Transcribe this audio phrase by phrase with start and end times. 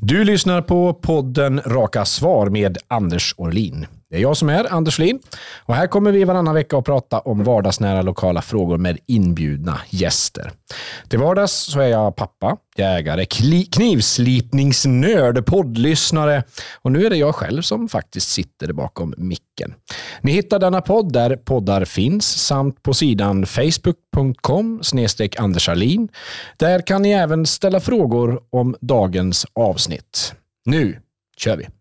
[0.00, 3.86] Du lyssnar på podden Raka svar med Anders Orlin.
[4.10, 5.20] Det är jag som är Anders Orlin
[5.64, 10.52] och här kommer vi varannan vecka att prata om vardagsnära lokala frågor med inbjudna gäster.
[11.08, 13.26] Till vardags så är jag pappa, jägare,
[13.70, 16.44] knivslipningsnörd, poddlyssnare
[16.82, 19.74] och nu är det jag själv som faktiskt sitter bakom micken.
[20.20, 24.82] Ni hittar denna podd där poddar finns samt på sidan facebook.com
[25.38, 26.08] Anders Arlin.
[26.56, 30.34] Där kan ni även ställa frågor om dagens avsnitt.
[30.64, 30.98] Nu
[31.36, 31.77] kör vi!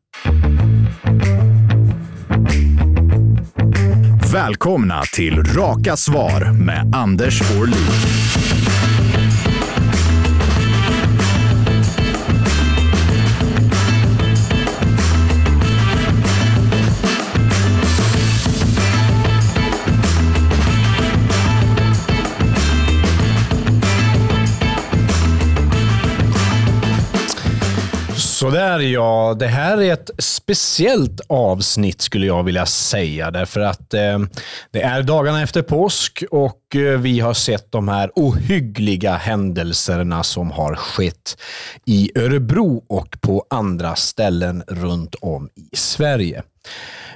[4.33, 8.46] Välkomna till Raka svar med Anders Orlin.
[28.47, 33.31] Sådär ja, det här är ett speciellt avsnitt skulle jag vilja säga.
[33.31, 34.19] Därför att eh,
[34.71, 40.51] det är dagarna efter påsk och eh, vi har sett de här ohyggliga händelserna som
[40.51, 41.37] har skett
[41.85, 46.43] i Örebro och på andra ställen runt om i Sverige.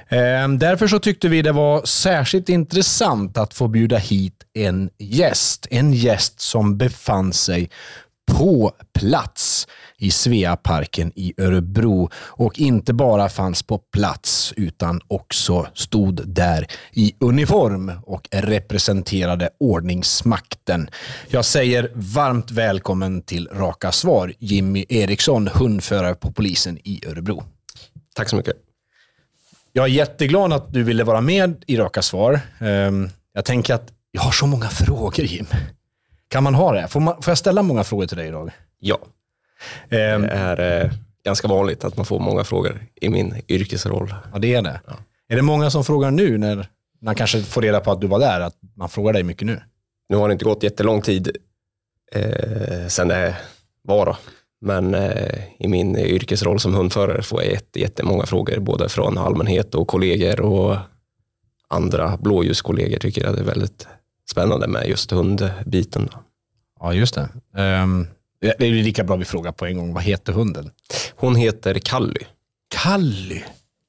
[0.08, 5.66] Eh, därför så tyckte vi det var särskilt intressant att få bjuda hit en gäst.
[5.70, 7.70] En gäst som befann sig
[8.32, 9.66] på plats
[10.02, 17.14] i Sveaparken i Örebro och inte bara fanns på plats utan också stod där i
[17.18, 20.90] uniform och representerade ordningsmakten.
[21.28, 27.44] Jag säger varmt välkommen till Raka Svar, Jimmy Eriksson, hundförare på polisen i Örebro.
[28.14, 28.56] Tack så mycket.
[29.72, 32.40] Jag är jätteglad att du ville vara med i Raka Svar.
[32.58, 35.46] Ehm, jag tänker att jag har så många frågor, Jim.
[36.28, 36.88] Kan man ha det?
[36.88, 38.50] Får, man, får jag ställa många frågor till dig idag?
[38.78, 38.98] Ja.
[39.88, 40.22] Ehm.
[40.22, 40.90] Det är eh,
[41.24, 44.14] ganska vanligt att man får många frågor i min yrkesroll.
[44.32, 44.80] Ja, det är det.
[44.86, 44.92] Ja.
[45.28, 46.68] Är det många som frågar nu när
[47.00, 49.60] man kanske får reda på att du var där, att man frågar dig mycket nu?
[50.08, 51.36] Nu har det inte gått jättelång tid
[52.12, 53.36] eh, sedan det
[53.82, 54.16] var då.
[54.60, 59.74] Men eh, i min yrkesroll som hundförare får jag jätte, jättemånga frågor, både från allmänhet
[59.74, 60.76] och kollegor och
[61.68, 63.88] andra blåljuskollegor tycker jag det är väldigt
[64.30, 66.08] spännande med just hundbiten.
[66.80, 67.28] Ja, just det.
[67.82, 68.06] Um,
[68.42, 69.94] det är lika bra vi frågar på en gång.
[69.94, 70.70] Vad heter hunden?
[71.16, 72.20] Hon heter Kally.
[72.68, 73.42] Kally?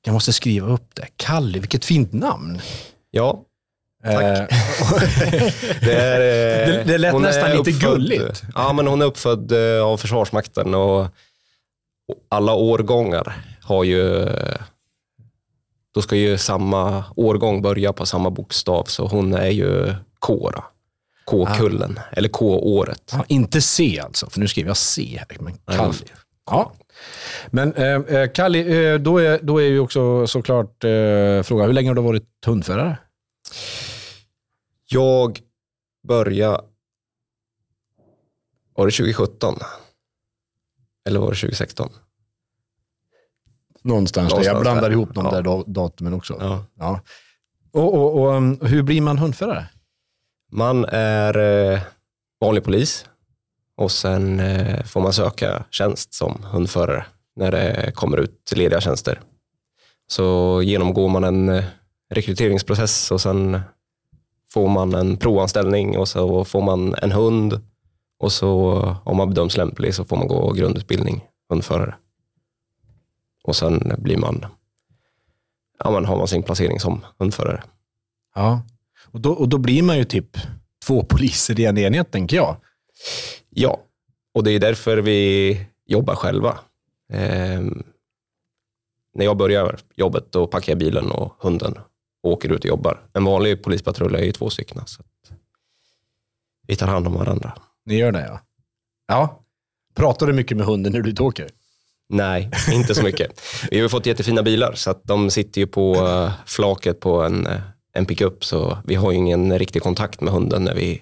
[0.06, 1.08] Jag måste skriva upp det.
[1.18, 2.62] Kally, vilket fint namn.
[3.12, 3.44] Ja,
[4.04, 4.14] Tack.
[4.14, 4.46] Eh,
[5.82, 8.44] det, är, det, det lät nästan lite uppfödd, gulligt.
[8.56, 11.08] Ja, men hon är uppfödd eh, av Försvarsmakten och
[12.30, 14.30] alla årgångar har ju
[15.94, 20.52] då ska ju samma årgång börja på samma bokstav, så hon är ju K.
[20.56, 20.64] Då.
[21.26, 22.16] K-kullen, ah.
[22.16, 23.14] eller K-året.
[23.14, 25.38] Ah, inte C alltså, för nu skriver jag C här.
[25.40, 25.98] Men Kalli.
[26.46, 26.74] Ja.
[27.48, 31.74] Men eh, eh, Kalli, eh, då, är, då är ju också såklart eh, frågan, hur
[31.74, 32.98] länge har du varit hundförare?
[34.86, 35.40] Jag
[36.08, 36.64] började,
[38.76, 39.56] var det 2017?
[41.08, 41.90] Eller var det 2016?
[43.82, 44.46] Någonstans, Någonstans.
[44.46, 44.92] Jag blandar där.
[44.92, 45.42] ihop de ja.
[45.42, 46.38] där datumen också.
[46.40, 46.66] Ja.
[46.76, 47.02] ja.
[47.72, 49.70] Och, och, och, um, hur blir man hundförare?
[50.56, 51.82] Man är eh,
[52.40, 53.06] vanlig polis
[53.76, 57.06] och sen eh, får man söka tjänst som hundförare
[57.36, 59.22] när det kommer ut lediga tjänster.
[60.08, 61.64] Så genomgår man en eh,
[62.10, 63.60] rekryteringsprocess och sen
[64.50, 67.62] får man en provanställning och så får man en hund
[68.20, 68.72] och så
[69.04, 71.96] om man bedöms lämplig så får man gå grundutbildning hundförare.
[73.44, 74.46] Och sen blir man,
[75.80, 77.64] ja, man har man sin placering som hundförare.
[78.36, 78.62] Ja,
[79.14, 80.38] och då, och då blir man ju typ
[80.86, 82.58] två poliser i en enhet, tänker jag.
[83.50, 83.80] Ja,
[84.34, 86.60] och det är därför vi jobbar själva.
[87.14, 87.62] Eh,
[89.16, 91.78] när jag börjar jobbet, då packar jag bilen och hunden
[92.24, 93.02] och åker ut och jobbar.
[93.14, 95.04] En vanlig polispatrull är ju två stycken, så
[96.68, 97.54] vi tar hand om varandra.
[97.86, 98.40] Ni gör det, ja.
[99.08, 99.40] Ja.
[99.96, 101.50] Pratar du mycket med hunden när du är åker?
[102.10, 103.42] Nej, inte så mycket.
[103.72, 107.48] Vi har fått jättefina bilar, så att de sitter ju på eh, flaket på en
[107.48, 107.62] eh,
[107.94, 111.02] en pickup så vi har ju ingen riktig kontakt med hunden när vi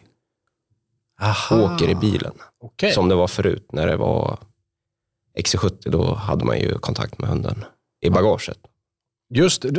[1.21, 1.55] Aha.
[1.55, 2.33] åker i bilen.
[2.59, 2.91] Okay.
[2.91, 4.39] Som det var förut när det var
[5.39, 7.65] XC70, då hade man ju kontakt med hunden
[8.01, 8.57] i bagaget.
[9.33, 9.71] Just eh,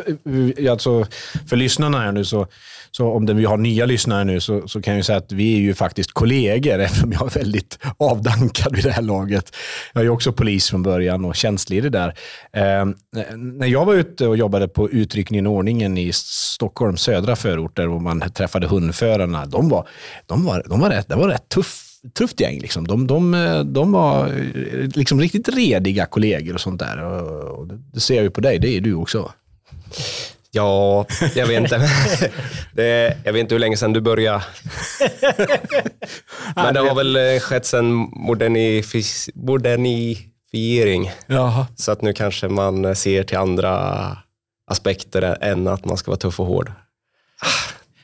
[0.58, 1.06] eh, alltså,
[1.48, 2.46] för lyssnarna här nu, så,
[2.90, 5.54] så om det, vi har nya lyssnare nu, så, så kan jag säga att vi
[5.54, 9.56] är ju faktiskt kollegor, eftersom jag är väldigt avdankad vid det här laget.
[9.92, 12.14] Jag är ju också polis från början och tjänstledig där.
[12.52, 17.36] Ehm, eh, när jag var ute och jobbade på utryckningen och ordningen i Stockholms södra
[17.36, 19.88] förorter, och man träffade hundförarna, de var,
[20.26, 22.60] de var, de var rätt, de var rätt tuff tufft gäng.
[22.60, 22.86] Liksom.
[22.86, 24.28] De, de, eh, de var
[24.96, 27.02] liksom riktigt rediga kollegor och sånt där.
[27.02, 29.32] Och det ser jag ju på dig, det är du också.
[30.54, 31.76] Ja, jag vet inte.
[32.72, 34.44] Det, jag vet inte hur länge sedan du började.
[36.56, 37.66] Men det har väl eh, skett
[38.12, 41.10] modernifis, modernifiering.
[41.26, 41.66] Jaha.
[41.76, 44.16] Så att nu kanske man ser till andra
[44.70, 46.72] aspekter än att man ska vara tuff och hård.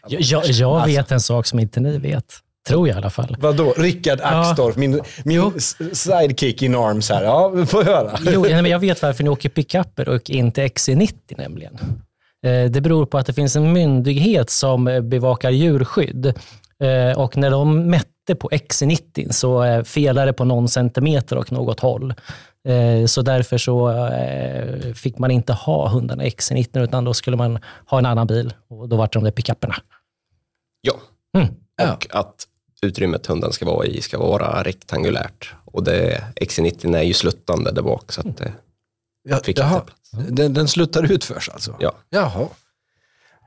[0.09, 2.39] Jag, jag, jag vet en sak som inte ni vet.
[2.69, 3.37] Tror jag i alla fall.
[3.41, 3.75] Vadå?
[3.77, 7.25] Rickard Axdorff, min, min s- sidekick in arms här.
[7.25, 8.19] Ja, vi får höra.
[8.33, 11.79] Jo, men jag vet varför ni åker pickuper och inte XC90 nämligen.
[12.47, 16.27] Eh, Det beror på att det finns en myndighet som bevakar djurskydd.
[16.83, 21.53] Eh, Och när de mätte på XC90 så eh, felade det på någon centimeter och
[21.53, 22.15] något håll.
[23.07, 24.09] Så därför så
[24.95, 28.89] fick man inte ha hundarna XC90 utan då skulle man ha en annan bil och
[28.89, 29.75] då var det de där pickuperna.
[30.81, 30.93] Ja,
[31.39, 31.49] Mm.
[31.79, 32.47] Och att
[32.83, 35.55] utrymmet hunden ska vara i ska vara rektangulärt.
[35.65, 38.13] Och det, XC90 är ju sluttande där bak.
[38.13, 38.53] Så att det,
[39.29, 39.75] Ja, Fick jaha.
[39.75, 40.31] inte plats.
[40.31, 41.77] Den, den sluttar ut först alltså?
[41.81, 41.93] ja.
[42.11, 42.47] Jaha.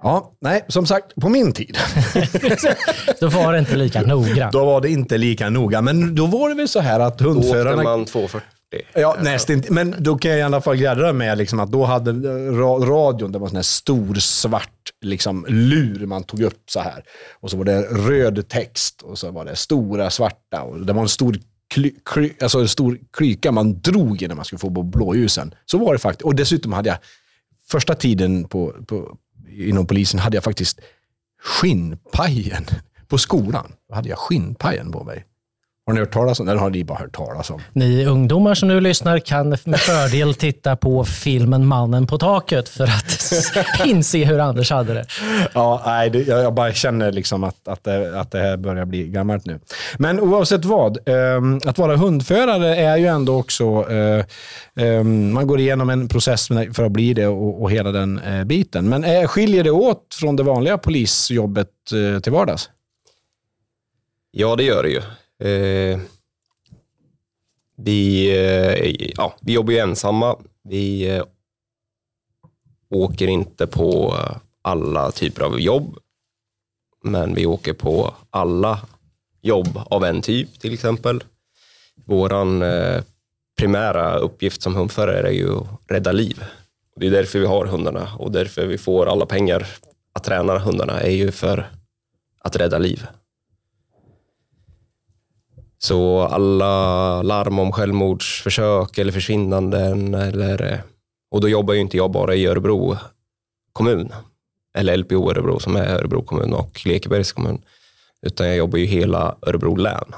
[0.03, 1.77] Ja, nej, som sagt, på min tid,
[3.19, 4.53] Då var det inte lika noggrant.
[4.53, 5.81] då var det inte lika noga.
[5.81, 7.83] Men då var det väl så här att Då åkte hundförarna...
[7.83, 8.47] man 240.
[8.93, 9.63] Ja, nästan.
[9.69, 13.31] Men då kan jag i alla fall glädja med liksom att då hade ra- radion,
[13.31, 17.03] det var en sån här stor svart liksom, lur man tog upp så här.
[17.39, 20.61] Och så var det röd text och så var det stora svarta.
[20.61, 21.37] Och det var en stor,
[21.73, 25.53] kly, kly, alltså en stor klyka man drog i när man skulle få på blåljusen.
[25.65, 26.25] Så var det faktiskt.
[26.25, 26.97] Och dessutom hade jag,
[27.67, 29.17] första tiden på, på,
[29.49, 30.79] inom polisen hade jag faktiskt
[31.43, 32.65] skinnpajen
[33.07, 33.73] på skolan.
[33.89, 35.25] Då hade jag skinnpajen på mig.
[35.85, 36.51] Har ni hört talas om det?
[36.51, 37.61] Eller har ni bara hört talas om?
[37.73, 42.83] Ni ungdomar som nu lyssnar kan med fördel titta på filmen Mannen på taket för
[42.83, 45.05] att inse hur Anders hade det.
[45.53, 48.85] Ja, nej, det, jag, jag bara känner liksom att, att, det, att det här börjar
[48.85, 49.59] bli gammalt nu.
[49.97, 54.25] Men oavsett vad, ehm, att vara hundförare är ju ändå också, eh,
[54.75, 58.43] ehm, man går igenom en process för att bli det och, och hela den eh,
[58.43, 58.89] biten.
[58.89, 61.67] Men eh, skiljer det åt från det vanliga polisjobbet
[62.23, 62.69] till vardags?
[64.31, 65.01] Ja, det gör det ju.
[65.41, 65.99] Eh,
[67.77, 70.37] vi, eh, ja, vi jobbar ju ensamma.
[70.63, 71.23] Vi eh,
[72.89, 74.15] åker inte på
[74.61, 75.97] alla typer av jobb,
[77.03, 78.79] men vi åker på alla
[79.41, 81.23] jobb av en typ till exempel.
[82.05, 82.33] Vår
[82.63, 83.01] eh,
[83.57, 86.43] primära uppgift som hundförare är ju att rädda liv.
[86.95, 89.67] Det är därför vi har hundarna och därför vi får alla pengar
[90.13, 91.71] att träna hundarna är ju för
[92.39, 93.07] att rädda liv.
[95.83, 100.83] Så alla larm om självmordsförsök eller försvinnanden, eller,
[101.31, 102.97] och då jobbar ju inte jag bara i Örebro
[103.73, 104.13] kommun,
[104.77, 107.61] eller LPO Örebro som är Örebro kommun och Lekebergs kommun,
[108.21, 110.15] utan jag jobbar ju hela Örebro län,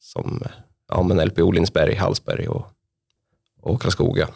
[0.00, 0.42] som
[0.88, 2.66] ja, men LPO Lindsberg, Hallsberg och,
[3.60, 4.28] och Karlskoga.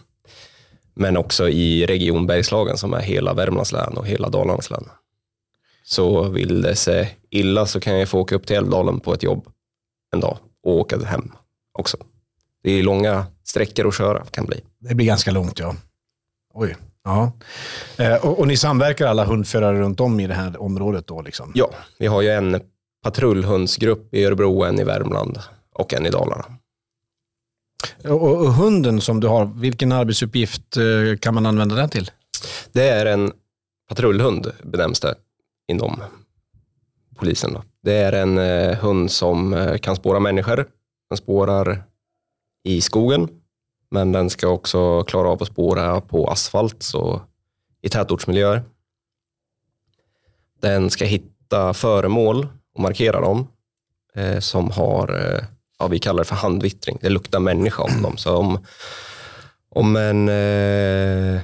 [0.95, 4.89] Men också i Region Bergslagen som är hela Värmlands län och hela Dalarnas län.
[5.85, 9.23] Så vill det sig illa så kan jag få åka upp till Älvdalen på ett
[9.23, 9.49] jobb
[10.13, 11.33] en dag och åka hem
[11.79, 11.97] också.
[12.63, 14.61] Det är långa sträckor att köra kan bli.
[14.79, 15.75] Det blir ganska långt, ja.
[16.55, 16.77] Oj.
[17.05, 17.33] Ja.
[17.99, 21.23] Eh, och, och ni samverkar alla hundförare runt om i det här området då?
[21.23, 21.53] Liksom?
[21.55, 22.61] Ja, vi har ju en
[23.03, 25.39] patrullhundsgrupp i Örebro, en i Värmland
[25.73, 26.45] och en i Dalarna.
[28.05, 32.11] Och, och hunden som du har, vilken arbetsuppgift eh, kan man använda den till?
[32.73, 33.33] Det är en
[33.89, 35.15] patrullhund benämns det
[35.69, 36.03] inom
[37.17, 37.53] polisen.
[37.53, 37.63] Då.
[37.87, 40.67] Det är en eh, hund som eh, kan spåra människor.
[41.11, 41.83] Den spårar
[42.65, 43.29] i skogen,
[43.91, 47.23] men den ska också klara av att spåra på asfalt, så
[47.83, 48.63] i tätortsmiljöer.
[50.61, 53.47] Den ska hitta föremål och markera dem
[54.15, 55.45] eh, som har, eh,
[55.79, 56.99] ja, vi kallar det för handvittring.
[57.01, 58.17] Det luktar människa om dem.
[58.17, 58.65] Så om,
[59.71, 61.41] om en eh,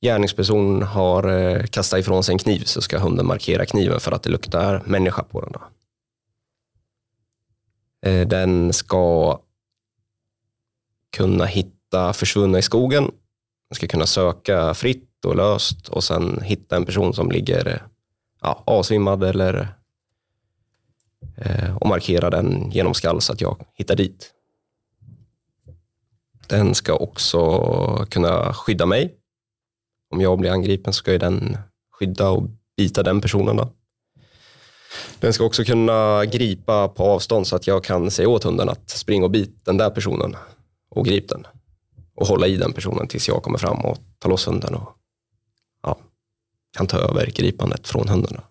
[0.00, 4.22] gärningsperson har eh, kastat ifrån sig en kniv så ska hunden markera kniven för att
[4.22, 5.52] det luktar människa på den.
[5.52, 5.60] Då.
[8.08, 9.38] Eh, den ska
[11.16, 13.04] kunna hitta försvunna i skogen.
[13.68, 17.82] Den ska kunna söka fritt och löst och sen hitta en person som ligger
[18.40, 19.68] ja, avsvimmad eller
[21.36, 24.34] eh, och markera den genom skall så att jag hittar dit.
[26.46, 29.17] Den ska också kunna skydda mig
[30.10, 31.58] om jag blir angripen så ska ju den
[31.98, 32.42] skydda och
[32.76, 33.56] bita den personen.
[33.56, 33.72] Då.
[35.20, 38.90] Den ska också kunna gripa på avstånd så att jag kan säga åt hunden att
[38.90, 40.36] springa och bit den där personen
[40.90, 41.46] och grip den.
[42.14, 44.88] Och hålla i den personen tills jag kommer fram och tar loss hunden och
[45.82, 45.98] ja,
[46.76, 48.32] kan ta över gripandet från hunden.
[48.34, 48.42] Då.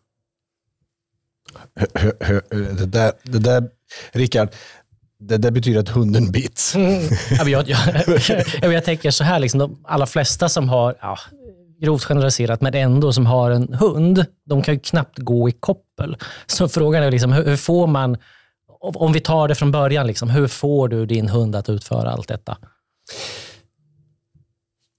[2.50, 3.70] Det, där, det där,
[4.12, 4.50] Rickard,
[5.20, 6.76] det där betyder att hunden bits.
[6.76, 7.80] Ja, men jag, jag,
[8.62, 11.20] jag, jag tänker så här, liksom, de allra flesta som har, ja,
[11.82, 16.18] grovt generaliserat, men ändå som har en hund, de kan ju knappt gå i koppel.
[16.48, 18.18] Så frågan är liksom, hur, hur får man,
[18.80, 22.28] om vi tar det från början, liksom, hur får du din hund att utföra allt
[22.28, 22.58] detta?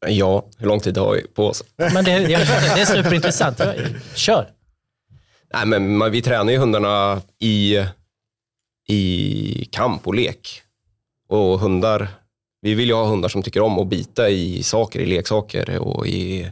[0.07, 1.65] Ja, hur lång tid har vi på oss?
[1.77, 3.61] Men det, det är superintressant.
[4.15, 4.49] Kör!
[5.55, 7.85] Nej, men vi tränar ju hundarna i,
[8.89, 10.63] i kamp och lek.
[11.29, 12.09] Och hundar,
[12.61, 16.07] vi vill ju ha hundar som tycker om att bita i saker, i leksaker och
[16.07, 16.51] i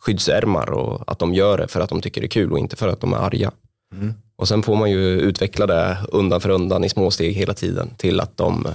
[0.00, 2.76] skyddsärmar och att de gör det för att de tycker det är kul och inte
[2.76, 3.52] för att de är arga.
[3.92, 4.14] Mm.
[4.36, 7.90] Och sen får man ju utveckla det undan för undan i små steg hela tiden
[7.96, 8.68] till att de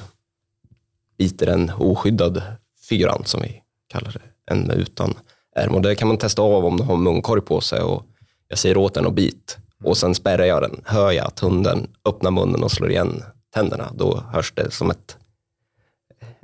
[1.18, 2.42] biter en oskyddad
[2.90, 5.14] figurant som vi kallar det, en utan
[5.56, 5.76] ärm.
[5.76, 8.04] Och det kan man testa av om de har munkorg på sig och
[8.48, 10.82] jag säger åt den att bit och sen spärrar jag den.
[10.86, 15.18] Hör jag att hunden öppnar munnen och slår igen tänderna, då hörs det som ett,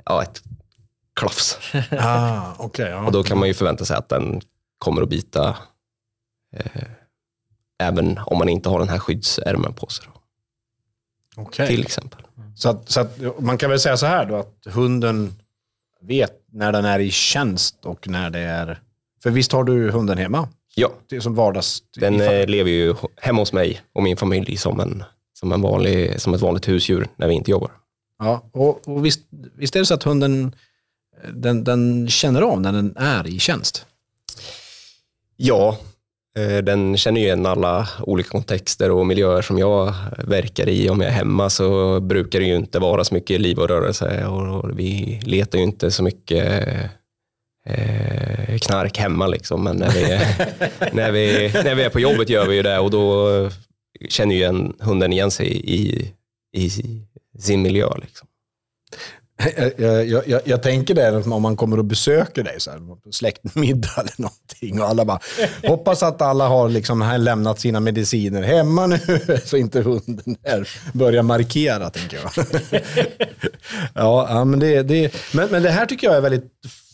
[0.04, 0.42] ja, ett
[1.20, 1.58] klafs.
[1.90, 3.06] Ah, okay, ja.
[3.06, 4.40] Och då kan man ju förvänta sig att den
[4.78, 5.56] kommer att bita
[6.56, 6.82] eh,
[7.78, 10.06] även om man inte har den här skyddsärmen på sig.
[11.36, 11.68] Okej.
[11.68, 12.22] Till exempel.
[12.56, 15.34] Så, att, så att, man kan väl säga så här då, att hunden
[16.00, 18.80] vet när den är i tjänst och när det är...
[19.22, 20.48] För visst har du hunden hemma?
[20.74, 21.82] Ja, Det är som vardags...
[21.96, 26.20] den eh, lever ju hemma hos mig och min familj som, en, som, en vanlig,
[26.20, 27.70] som ett vanligt husdjur när vi inte jobbar.
[28.18, 29.20] Ja, och, och visst,
[29.54, 30.54] visst är det så att hunden
[31.32, 33.86] den, den känner av när den är i tjänst?
[35.36, 35.78] Ja,
[36.38, 40.88] eh, den känner ju igen alla olika kontexter och miljöer som jag verkar i.
[40.88, 44.26] Om jag är hemma så brukar det ju inte vara så mycket liv och rörelse
[44.26, 46.68] och och vi letar ju inte så mycket
[47.66, 49.64] eh, knark hemma liksom.
[49.64, 50.02] Men när vi,
[50.92, 53.28] när, vi, när vi är på jobbet gör vi ju det och då
[54.08, 56.12] känner ju en, hunden igen sig i,
[56.52, 56.70] i
[57.38, 57.88] sin miljö.
[58.02, 58.28] Liksom.
[59.36, 63.94] Jag, jag, jag, jag tänker det om man kommer och besöker dig, så här, släktmiddag
[63.96, 64.80] eller någonting.
[64.80, 65.20] Och alla bara,
[65.66, 68.98] hoppas att alla har liksom här lämnat sina mediciner hemma nu,
[69.44, 72.46] så inte hunden där börjar markera, tänker jag.
[73.94, 76.52] ja, ja, men, det, det, men, men det här tycker jag är väldigt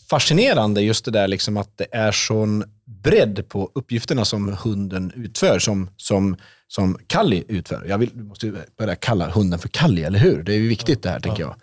[0.09, 2.63] fascinerande, just det där liksom att det är sån
[3.03, 6.35] bredd på uppgifterna som hunden utför, som, som,
[6.67, 7.85] som Kalli utför.
[7.89, 10.43] Jag vill, du måste börja kalla hunden för Kalli, eller hur?
[10.43, 11.55] Det är ju viktigt det här, tänker jag.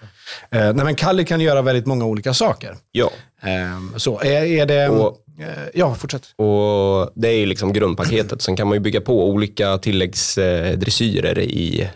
[0.50, 2.76] Eh, nej, men Kalli kan göra väldigt många olika saker.
[2.92, 3.11] Ja,
[3.42, 4.88] Eh, så är, är det...
[4.88, 6.23] Och- eh, ja, fortsätt.
[6.37, 8.42] Och det är liksom grundpaketet.
[8.42, 11.90] Sen kan man ju bygga på olika tilläggsdressyrer i,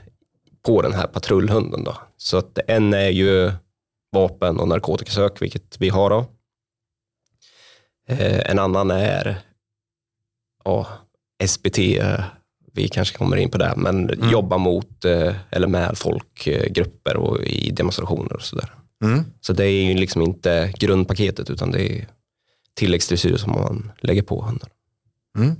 [0.66, 1.84] på den här patrullhunden.
[1.84, 1.96] Då.
[2.16, 3.52] Så att en är ju
[4.12, 6.10] vapen och narkotikasök, vilket vi har.
[6.10, 6.26] Då.
[8.08, 9.38] Eh, en annan är
[10.64, 10.86] ja,
[11.46, 12.24] SBT, eh,
[12.72, 17.70] vi kanske kommer in på det, men jobba mot eh, eller med folkgrupper och i
[17.70, 18.74] demonstrationer och sådär.
[19.04, 19.24] Mm.
[19.40, 22.06] Så det är ju liksom inte grundpaketet utan det är
[22.74, 24.68] tilläggsdressyr som man lägger på hunden.
[25.38, 25.56] Mm.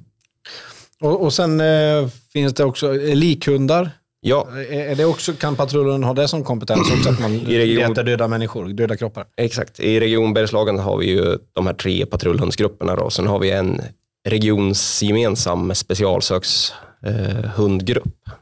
[1.00, 3.90] Och, och sen eh, finns det också likhundar.
[4.24, 7.08] Ja, Är, det också, kan patrullen ha det som kompetens också?
[7.10, 9.26] Att man I region- letar döda människor, döda kroppar?
[9.36, 9.80] exakt.
[9.80, 12.96] I Region Bergslagen har vi ju de här tre patrullhundsgrupperna.
[12.96, 13.10] Då.
[13.10, 13.80] Sen har vi en
[14.28, 18.28] regionsgemensam specialsökshundgrupp.
[18.28, 18.32] Eh,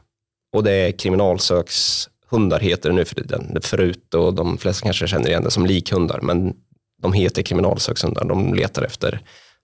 [0.55, 3.57] och det är kriminalsökshundar heter det nu för tiden.
[3.61, 6.53] Förut och de flesta kanske känner igen det som likhundar, men
[7.01, 8.25] de heter kriminalsökshundar.
[8.25, 9.19] De letar efter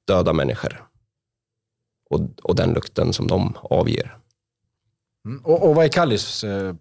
[0.08, 0.84] döda människor.
[2.10, 4.18] Och, och den lukten som de avger.
[5.28, 5.42] Mm.
[5.44, 6.76] Och, och vad är Kallis eh,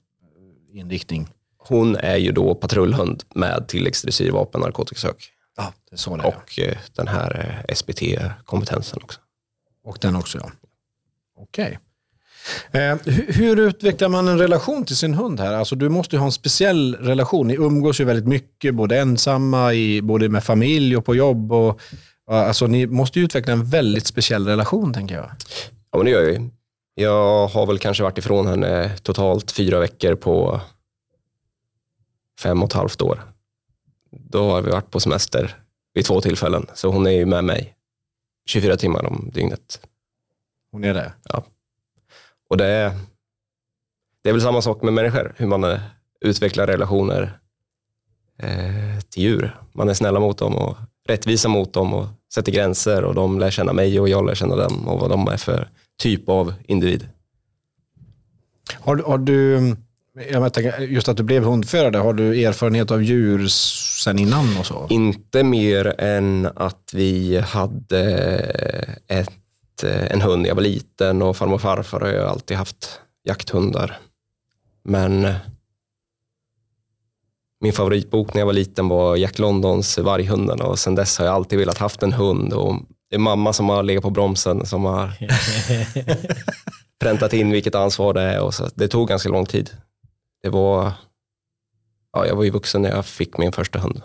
[0.73, 1.29] inriktning?
[1.59, 6.27] Hon är ju då patrullhund med tilläggsdressyr, vapen, narkotikasök Ja, det är så det är.
[6.27, 9.21] och eh, den här eh, SBT-kompetensen också.
[9.85, 10.51] Och den också, ja.
[11.39, 11.79] Okej.
[12.71, 15.53] Eh, hur, hur utvecklar man en relation till sin hund här?
[15.53, 17.47] Alltså, du måste ju ha en speciell relation.
[17.47, 21.53] Ni umgås ju väldigt mycket, både ensamma, i, både med familj och på jobb.
[21.53, 21.81] Och,
[22.27, 25.31] alltså, ni måste ju utveckla en väldigt speciell relation, tänker jag.
[25.91, 26.51] Ja, men det gör jag ju.
[26.99, 30.61] Jag har väl kanske varit ifrån henne totalt fyra veckor på
[32.41, 33.23] fem och ett halvt år.
[34.11, 35.57] Då har vi varit på semester
[35.95, 37.77] vid två tillfällen, så hon är ju med mig
[38.47, 39.81] 24 timmar om dygnet.
[40.73, 41.13] Hon är det.
[42.49, 42.93] Och det är,
[44.23, 45.81] det är väl samma sak med människor, hur man eh,
[46.21, 47.39] utvecklar relationer
[48.39, 49.61] eh, till djur.
[49.73, 50.77] Man är snälla mot dem och
[51.09, 54.57] rättvisa mot dem och sätter gränser och de lär känna mig och jag lär känna
[54.57, 57.09] dem och vad de är för typ av individ.
[58.75, 59.61] Har, du- har du,
[60.31, 63.47] jag tänker, just att du blev hundförare, har du erfarenhet av djur
[64.03, 64.87] sen innan och så?
[64.91, 68.03] Inte mer än att vi hade
[69.07, 73.01] ett, en hund när jag var liten och farmor och farfar har ju alltid haft
[73.25, 73.99] jakthundar.
[74.85, 75.29] Men
[77.61, 81.35] min favoritbok när jag var liten var Jack Londons Varghundarna och sen dess har jag
[81.35, 82.53] alltid velat haft en hund.
[82.53, 82.77] Och
[83.11, 85.11] det är mamma som har legat på bromsen som har
[87.01, 88.41] präntat in vilket ansvar det är.
[88.41, 88.69] Och så.
[88.75, 89.71] Det tog ganska lång tid.
[90.43, 90.93] Det var,
[92.13, 94.03] ja, jag var ju vuxen när jag fick min första hund.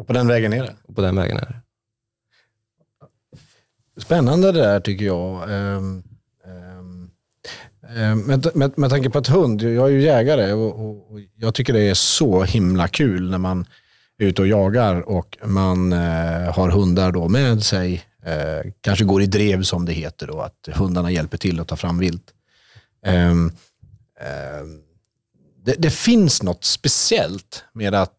[0.00, 0.76] Och på den vägen är det.
[0.84, 1.60] Och på den vägen är det.
[4.00, 5.50] Spännande det där tycker jag.
[5.50, 6.02] Ehm,
[8.26, 11.54] med, med, med tanke på att hund, jag är ju jägare och, och, och jag
[11.54, 13.66] tycker det är så himla kul när man
[14.20, 15.98] ute och jagar och man eh,
[16.54, 18.04] har hundar då med sig.
[18.26, 21.76] Eh, kanske går i drev som det heter då, att hundarna hjälper till att ta
[21.76, 22.24] fram vilt.
[23.06, 23.52] Ehm,
[25.64, 28.16] det, det finns något speciellt med att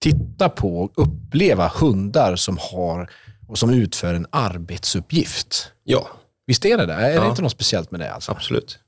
[0.00, 3.10] titta på och uppleva hundar som har
[3.48, 5.70] och som utför en arbetsuppgift.
[5.84, 6.08] Ja,
[6.46, 6.92] Visst är det det?
[6.94, 7.30] Är det Ja.
[7.30, 8.12] inte något speciellt med det?
[8.12, 8.32] Alltså?
[8.32, 8.78] absolut.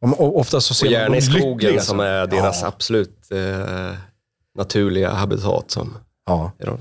[0.00, 2.68] Om, och ofta så ser Och gärna i skogen som är deras Ja.
[2.68, 3.94] absolut eh,
[4.54, 5.94] naturliga habitat som
[6.26, 6.52] Ja.
[6.58, 6.78] de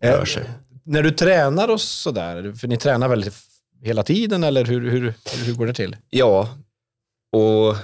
[0.00, 0.44] Eh, rör sig.
[0.84, 3.24] När du tränar och sådär, för ni tränar väl
[3.82, 5.14] hela tiden eller hur, hur,
[5.44, 5.96] hur går det till?
[6.10, 6.48] Ja,
[7.32, 7.74] och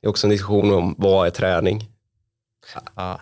[0.00, 1.88] det är också en diskussion om vad är träning.
[2.94, 3.20] Ja.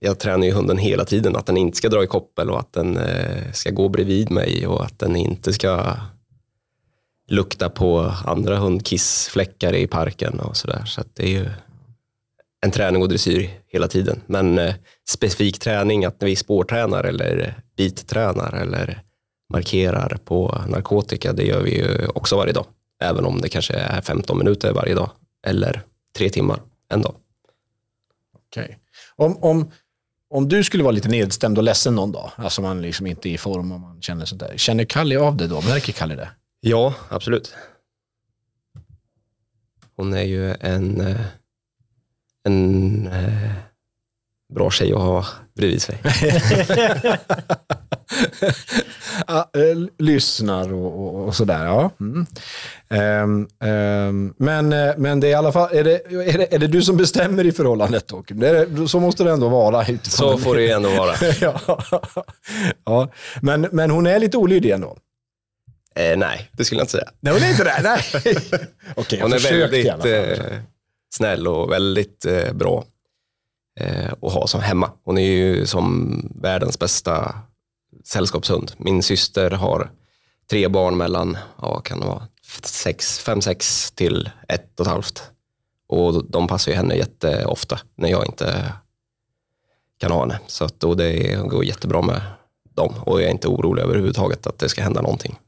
[0.00, 2.72] Jag tränar ju hunden hela tiden, att den inte ska dra i koppel och att
[2.72, 5.96] den eh, ska gå bredvid mig och att den inte ska
[7.28, 10.84] lukta på andra hundkissfläckar i parken och sådär.
[10.84, 11.48] Så att det är ju
[12.64, 14.20] en träning och dressyr hela tiden.
[14.26, 14.74] Men eh,
[15.08, 19.02] specifik träning, att när vi spårtränar eller bittränar eller
[19.52, 22.66] markerar på narkotika, det gör vi ju också varje dag.
[23.02, 25.10] Även om det kanske är 15 minuter varje dag
[25.46, 25.82] eller
[26.16, 27.14] tre timmar en dag.
[28.46, 28.78] Okej.
[29.16, 29.70] Om, om,
[30.30, 33.32] om du skulle vara lite nedstämd och ledsen någon dag, alltså man liksom inte är
[33.32, 35.60] i form och man känner sådär, känner Kalle av det då?
[35.60, 36.28] Märker Kalle det?
[36.60, 37.54] Ja, absolut.
[39.96, 41.20] Hon är ju en, eh,
[42.44, 43.52] en eh,
[44.54, 45.98] bra tjej att ha bredvid sig.
[49.28, 51.64] Eh, lyssnar och, och, och sådär.
[51.64, 51.90] Ja.
[52.00, 52.26] Mm.
[52.88, 56.58] Ehm, ehm, men, eh, men det är i alla fall, är det, är, det, är
[56.58, 58.08] det du som bestämmer i förhållandet?
[58.08, 58.24] Då?
[58.28, 59.84] Det så måste det ändå vara.
[60.02, 61.14] Så får det ändå vara.
[61.40, 61.60] ja.
[62.84, 63.08] ja.
[63.40, 64.96] Men, men hon är lite olydig ändå?
[65.96, 67.10] Eh, nej, det skulle jag inte säga.
[67.20, 67.80] Nej, hon är inte det?
[67.82, 68.00] Nej.
[68.94, 70.46] Okej, jag Hon är försökte i alla väldigt fall
[71.16, 72.84] snäll och väldigt eh, bra
[73.80, 74.90] eh, att ha som hemma.
[75.04, 77.34] Hon är ju som världens bästa
[78.04, 78.72] sällskapshund.
[78.76, 79.90] Min syster har
[80.50, 82.28] tre barn mellan, ja, vad kan det vara,
[82.62, 85.30] sex, fem, sex till ett och ett halvt.
[85.86, 88.72] Och de passar ju henne jätteofta när jag inte
[90.00, 90.40] kan ha henne.
[90.46, 92.20] Så att, och det går jättebra med
[92.70, 95.38] dem och jag är inte orolig överhuvudtaget att det ska hända någonting.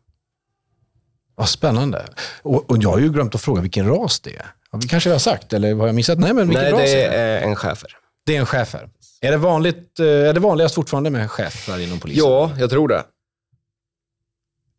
[1.35, 2.07] Vad spännande.
[2.43, 4.56] Och, och jag har ju glömt att fråga vilken ras det är.
[4.73, 6.19] Vi kanske har sagt, eller har jag missat?
[6.19, 7.39] Nej, men Nej, det är det?
[7.41, 7.91] en schäfer.
[8.27, 8.89] Det är en schäfer.
[9.21, 12.25] Är det, vanligt, eh, är det vanligast fortfarande med schäfrar inom polisen?
[12.25, 13.03] Ja, jag tror det.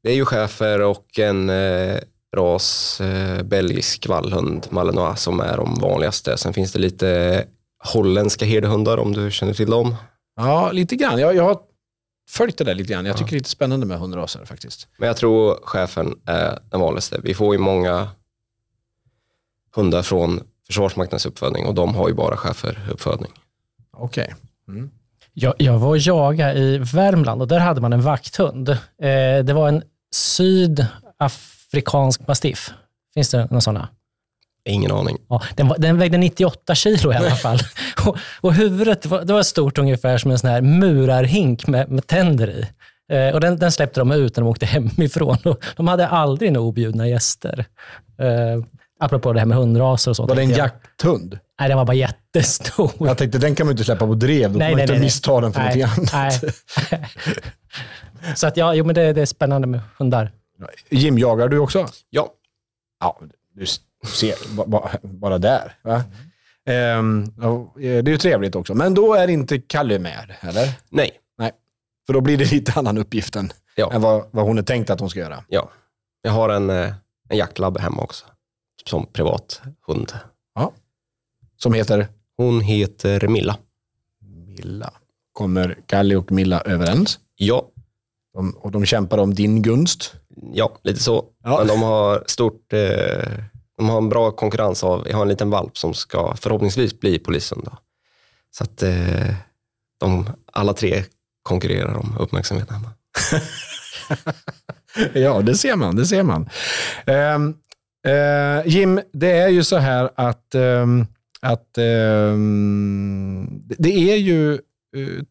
[0.04, 1.97] Det är ju schäfer och en eh,
[2.36, 6.38] ras eh, belgisk vallhund, malinois, som är de vanligaste.
[6.38, 7.43] Sen finns det lite
[7.84, 9.95] holländska herdehundar om du känner till dem.
[10.36, 11.19] Ja, lite grann.
[11.19, 11.60] Jag, jag har
[12.30, 13.06] följt det där lite grann.
[13.06, 14.88] Jag tycker det är lite spännande med hundraser faktiskt.
[14.97, 17.19] Men jag tror schäfern är den vanligaste.
[17.23, 18.10] Vi får ju många
[19.78, 23.32] hundar från Försvarsmaktens uppfödning och de har ju bara schäferuppfödning.
[23.98, 24.36] Okej.
[25.34, 28.70] Jag, jag var och jagade i Värmland och där hade man en vakthund.
[28.70, 28.78] Eh,
[29.44, 29.84] det var en
[30.16, 32.74] sydafrikansk mastiff.
[33.13, 33.90] Finns det några sådana?
[34.70, 35.18] Ingen aning.
[35.30, 37.60] Ja, den, var, den vägde 98 kilo i alla fall.
[38.06, 41.92] och, och huvudet det var, det var stort ungefär som en sån här murarhink med,
[41.92, 42.66] med tänder i.
[43.12, 45.38] Eh, och den, den släppte de ut när de åkte hemifrån.
[45.46, 47.66] Och de hade aldrig några objudna gäster.
[48.20, 48.63] Eh,
[48.99, 50.25] apropå det här med hundraser och så.
[50.25, 50.57] Var det en jag.
[50.57, 51.39] jakthund?
[51.60, 52.91] Nej, den var bara jättestor.
[52.99, 54.51] Jag tänkte, den kan man inte släppa på drev.
[54.53, 56.41] Då Nej, får man nej, inte nej, missta den för Nej, någonting annat.
[56.91, 58.36] nej.
[58.36, 60.31] så att ja, jo, men det, det är spännande med hundar.
[60.89, 61.88] Jim, jagar du också?
[62.10, 62.29] Ja,
[62.99, 63.19] Ja,
[63.53, 63.65] du
[64.07, 65.75] ser, ba- ba- bara där.
[65.83, 66.03] Va?
[66.69, 68.73] Ehm, ja, det är ju trevligt också.
[68.75, 70.69] Men då är inte Kalle med, eller?
[70.89, 71.12] nej.
[71.38, 71.51] Nej.
[72.05, 73.91] För då blir det lite annan uppgift än, Ja.
[73.93, 75.43] än vad, vad hon är tänkt att hon ska göra.
[75.47, 75.69] Ja.
[76.21, 76.93] Jag har en, eh,
[77.29, 78.25] en jaktlabbe hemma också.
[78.88, 80.13] Som privat hund.
[81.58, 83.58] Som heter Hon heter Milla.
[84.47, 84.93] Milla.
[85.34, 87.19] Kommer Kalle och Milla överens?
[87.36, 87.67] Ja,
[88.34, 90.13] De, och de kämpar om din gunst.
[90.54, 91.26] ja lite så.
[91.43, 91.58] Ja.
[91.58, 93.32] Men de har stort, eh,
[93.78, 97.19] de har en bra konkurrens av, jag har en liten valp som ska förhoppningsvis bli
[97.19, 97.63] polishund.
[97.65, 97.78] Då.
[98.52, 99.34] Så att eh,
[100.00, 101.04] de alla tre
[101.43, 102.91] konkurrerar om uppmärksamheten hemma.
[105.13, 105.95] ja, det ser man.
[105.95, 106.50] Det ser man.
[107.06, 107.56] Ehm,
[108.08, 111.06] eh, Jim, det är ju så här att, ehm,
[111.41, 114.54] att ehm, det är ju...
[114.54, 115.24] eh,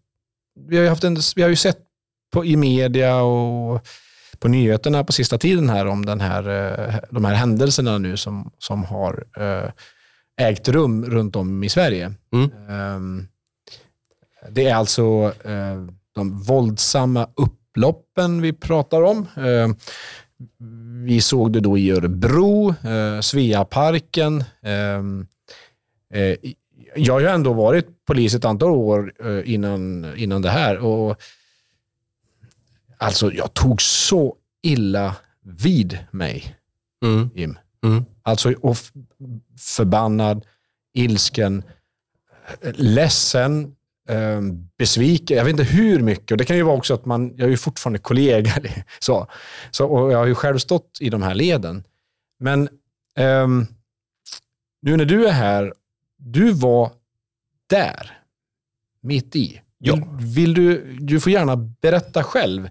[0.69, 1.79] vi, har ju haft en, vi har ju sett
[2.33, 3.87] på, i media och
[4.39, 8.51] på nyheterna på sista tiden här om den här, eh, de här händelserna nu som,
[8.59, 9.71] som har eh,
[10.47, 12.15] ägt rum runt om i Sverige.
[12.33, 12.51] Mm.
[12.69, 13.29] Ehm,
[14.51, 19.27] det är alltså eh, de våldsamma upploppen vi pratar om.
[21.07, 24.45] Vi såg det då i Örebro, eh, Sveaparken.
[24.63, 25.27] Ehm,
[26.15, 26.37] eh,
[26.97, 30.79] jag har ju ändå varit polis ett antal år eh, innan, innan det här.
[30.79, 31.21] Och
[32.99, 36.57] Alltså, jag tog så illa vid mig,
[37.05, 37.31] Mm.
[37.35, 37.59] Jim.
[37.85, 38.05] Mm.
[38.23, 38.77] Alltså och
[39.59, 40.47] förbannad,
[40.95, 41.63] ilsken,
[42.61, 43.76] eh, ledsen,
[44.09, 44.41] eh,
[44.79, 45.37] besviken.
[45.37, 46.31] Jag vet inte hur mycket.
[46.31, 48.53] Och det kan ju vara också att man, jag är ju fortfarande kollega.
[48.99, 49.27] Så,
[49.71, 51.85] så, och jag har ju själv stått i de här leden.
[52.39, 52.69] Men
[53.17, 53.67] ehm,
[54.83, 55.75] nu när du är här,
[56.19, 56.91] du var
[57.67, 58.19] där,
[59.01, 59.61] mitt i.
[59.79, 59.99] Ja.
[60.21, 62.67] vill du, du får gärna berätta själv.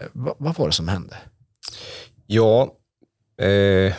[0.00, 1.16] Eh, Vad, vad var det som hände?
[2.26, 2.76] Ja,
[3.42, 3.94] eh,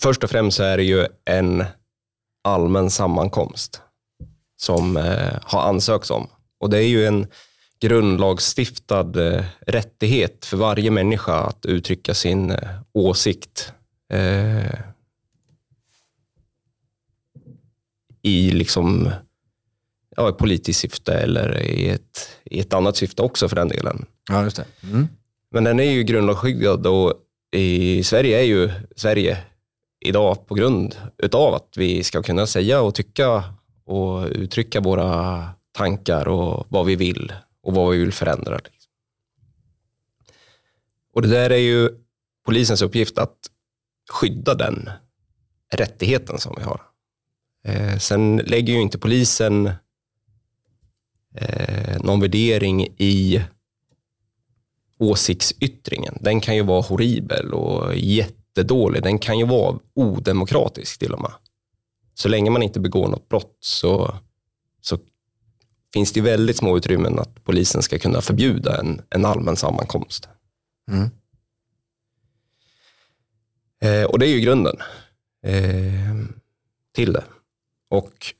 [0.00, 1.64] först och främst så är det ju en
[2.44, 3.82] allmän sammankomst
[4.60, 6.28] som eh, har ansökts om.
[6.58, 7.26] Och det är ju en
[7.80, 13.72] grundlagsstiftad eh, rättighet för varje människa att uttrycka sin eh, åsikt
[14.12, 14.80] eh,
[18.22, 19.10] i liksom
[20.16, 24.06] ja, ett politiskt syfte eller i ett, i ett annat syfte också för den delen.
[24.30, 24.64] Ja, just det.
[24.82, 25.08] Mm.
[25.50, 27.14] Men den är ju grundlagsskyddad och
[27.52, 29.38] i Sverige är ju Sverige
[30.00, 33.44] idag på grund utav att vi ska kunna säga och tycka
[33.90, 38.56] och uttrycka våra tankar och vad vi vill och vad vi vill förändra.
[38.56, 38.90] Liksom.
[41.14, 41.90] Och det där är ju
[42.46, 43.36] polisens uppgift att
[44.10, 44.90] skydda den
[45.72, 46.80] rättigheten som vi har.
[47.64, 49.66] Eh, sen lägger ju inte polisen
[51.34, 53.44] eh, någon värdering i
[54.98, 56.18] åsiktsyttringen.
[56.20, 59.02] Den kan ju vara horribel och jättedålig.
[59.02, 61.32] Den kan ju vara odemokratisk till och med.
[62.14, 64.14] Så länge man inte begår något brott så,
[64.80, 64.98] så
[65.92, 70.28] finns det väldigt små utrymmen att polisen ska kunna förbjuda en, en allmän sammankomst.
[70.90, 71.10] Mm.
[73.82, 74.76] Eh, och det är ju grunden
[75.42, 76.14] eh,
[76.94, 77.24] till det.
[77.88, 78.34] Och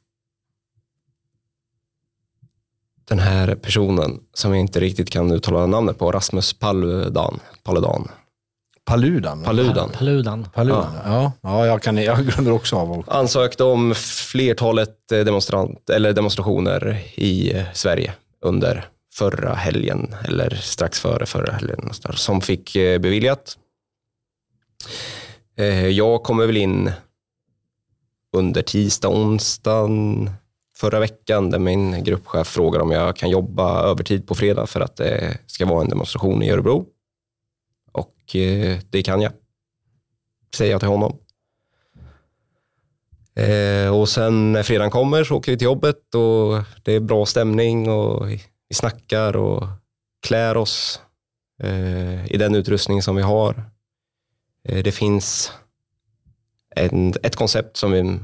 [3.05, 7.41] den här personen som jag inte riktigt kan uttala namnet på, Rasmus Paludan.
[7.63, 8.09] Paludan.
[8.91, 9.43] Paludan.
[9.43, 9.91] Paludan.
[9.91, 10.47] Paludan.
[10.55, 10.95] Paludan.
[11.05, 11.33] Ja.
[11.41, 13.95] Ja, jag, kan, jag glömmer också av ansökte om
[14.33, 18.13] flertalet eh, demonstrant, eller demonstrationer i eh, Sverige
[18.45, 23.57] under förra helgen, eller strax före förra helgen, som fick eh, beviljat.
[25.91, 26.93] Jag kommer väl in
[28.37, 30.31] under tisdag, onsdagen
[30.77, 34.97] förra veckan där min gruppchef frågar om jag kan jobba övertid på fredag för att
[34.97, 36.87] det ska vara en demonstration i Örebro.
[38.31, 39.33] Och eh, det kan jag,
[40.55, 41.19] säger jag till honom.
[43.35, 47.27] Eh, och sen när fredagen kommer så åker vi till jobbet och det är bra
[47.27, 49.67] stämning och vi snackar och
[50.27, 51.01] klär oss
[51.63, 53.65] eh, i den utrustning som vi har.
[54.69, 55.53] Eh, det finns
[56.77, 58.19] en, ett koncept som vi,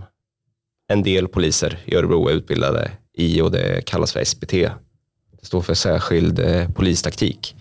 [0.89, 4.51] en del poliser i Örebro är utbildade i och det kallas för SPT.
[4.51, 7.57] Det står för särskild eh, polistaktik.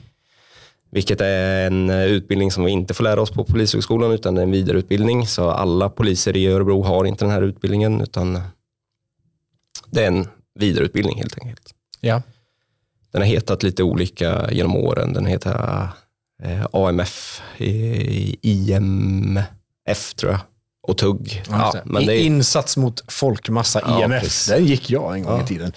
[0.95, 4.41] Vilket är en eh, utbildning som vi inte får lära oss på Polishögskolan utan det
[4.41, 5.27] är en vidareutbildning.
[5.27, 8.41] Så alla poliser i Örebro har inte den här utbildningen utan
[9.91, 10.27] det är en
[10.59, 11.73] vidareutbildning helt enkelt.
[11.99, 12.21] Ja.
[13.11, 15.13] Den har hetat lite olika genom åren.
[15.13, 15.87] Den heter
[16.43, 20.39] eh, AMF, eh, IMF tror jag
[20.87, 21.43] och TUGG.
[21.49, 24.23] Ja, Ja, men det är, Insats mot folkmassa, Ja, IMF.
[24.23, 24.47] precis.
[24.47, 25.43] Den gick jag en gång Ja.
[25.43, 25.71] i tiden.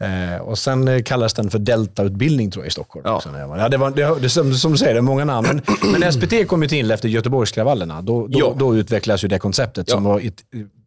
[0.00, 3.02] Eh, och Sen eh, kallas den för Deltautbildning tror jag i Stockholm.
[3.08, 3.16] Ja.
[3.16, 3.58] Också, när jag var.
[3.58, 5.60] Ja, det var, det, det, som, som du säger, det är många namn.
[5.82, 8.02] Men, men SPT kom ju till efter Göteborgskravallerna.
[8.02, 8.54] Då, då, Ja.
[8.58, 10.42] då utvecklades ju det konceptet som var ett,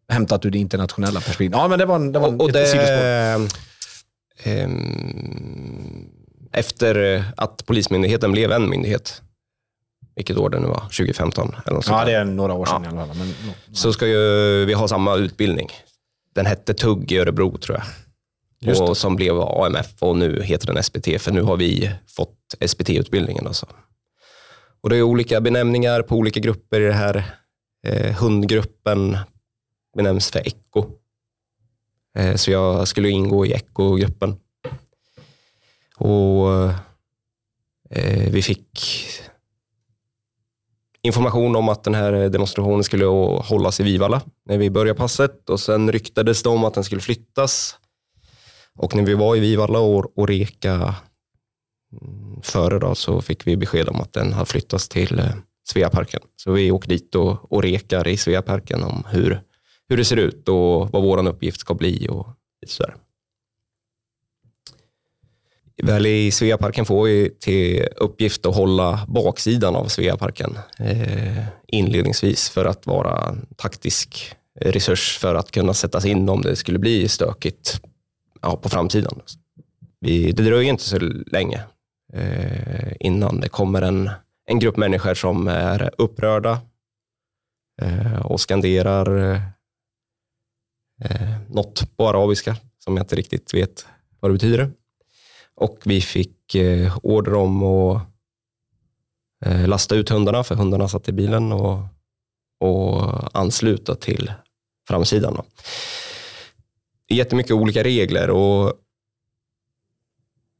[0.09, 1.57] hämtat ur det internationella perspektivet.
[1.57, 3.03] Ja, men det var, det var och, och ett sidospår.
[4.43, 6.05] ehm,
[6.53, 9.21] efter att Polismyndigheten blev en myndighet,
[10.15, 12.85] vilket år det nu var, 2015 eller något sånt Ja, det är några år sedan
[12.85, 13.17] i alla fall.
[13.17, 13.33] Men,
[13.73, 15.69] så ska ju vi ha samma utbildning.
[16.35, 17.85] Den hette TUGG i Örebro tror jag.
[18.69, 18.87] Just det.
[18.87, 23.47] och som blev AMF och nu heter den SPT för nu har vi fått SPT-utbildningen.
[23.47, 23.65] Alltså.
[24.81, 27.35] Och det är olika benämningar på olika grupper i det här.
[27.87, 29.17] Eh, hundgruppen
[29.95, 30.85] benämns för ECHO.
[32.17, 34.35] Eh, så jag skulle ingå i ECHO-gruppen.
[35.97, 36.49] Och
[37.95, 38.79] Eh, vi fick
[41.03, 45.59] information om att den här demonstrationen skulle hållas i Vivalla när vi började passet och
[45.59, 47.77] sen ryktades det om att den skulle flyttas.
[48.75, 53.57] Och när vi var i Vivalla och, och reka mm, före då, så fick vi
[53.57, 55.25] besked om att den har flyttats till eh,
[55.67, 56.21] Sveaparken.
[56.35, 59.41] Så vi åker dit och, och rekar i Sveaparken om hur,
[59.89, 62.27] hur det ser ut och vad vår uppgift ska bli och
[62.67, 62.95] sådär.
[65.83, 72.65] Väl i Sveaparken får vi till uppgift att hålla baksidan av Sveaparken eh, inledningsvis för
[72.65, 77.81] att vara en taktisk resurs för att kunna sättas in om det skulle bli stökigt
[78.41, 79.21] ja, på framtiden.
[79.99, 80.99] Vi, det dröjer inte så
[81.31, 81.63] länge
[82.13, 84.09] eh, innan det kommer en,
[84.45, 86.61] en grupp människor som är upprörda
[87.81, 89.41] eh, och skanderar eh,
[91.03, 93.85] eh något på arabiska som jag inte riktigt vet
[94.19, 94.71] vad det betyder.
[95.55, 98.01] Och vi fick eh, order om att
[99.45, 101.79] eh, lasta ut hundarna, för hundarna satt i bilen och,
[102.59, 104.31] och ansluta till
[104.87, 105.33] framsidan.
[105.33, 105.45] Då.
[107.07, 108.73] Det är jättemycket olika regler och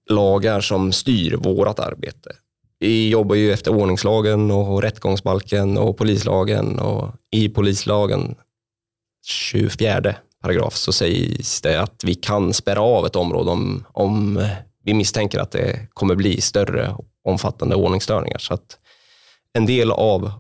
[0.10, 2.32] lagar som styr vårt arbete.
[2.80, 8.36] Vi jobbar ju efter ordningslagen och rättegångsbalken och polislagen och i polislagen
[9.26, 14.48] 24 paragraf så sägs det att vi kan spärra av ett område om, om
[14.84, 18.38] vi misstänker att det kommer bli större omfattande ordningsstörningar.
[18.38, 18.80] Så att
[19.54, 20.32] en del av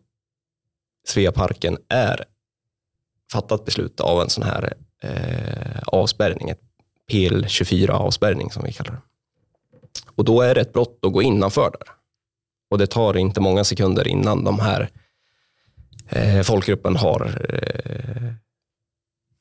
[1.07, 2.25] Sveaparken är
[3.31, 6.61] fattat beslut av en sån här eh, avspärrning, ett
[7.11, 9.01] PL24-avspärrning som vi kallar det.
[10.15, 11.87] Och då är det ett brott att gå innanför där.
[12.69, 14.89] Och det tar inte många sekunder innan de här
[16.09, 18.33] eh, folkgruppen har eh,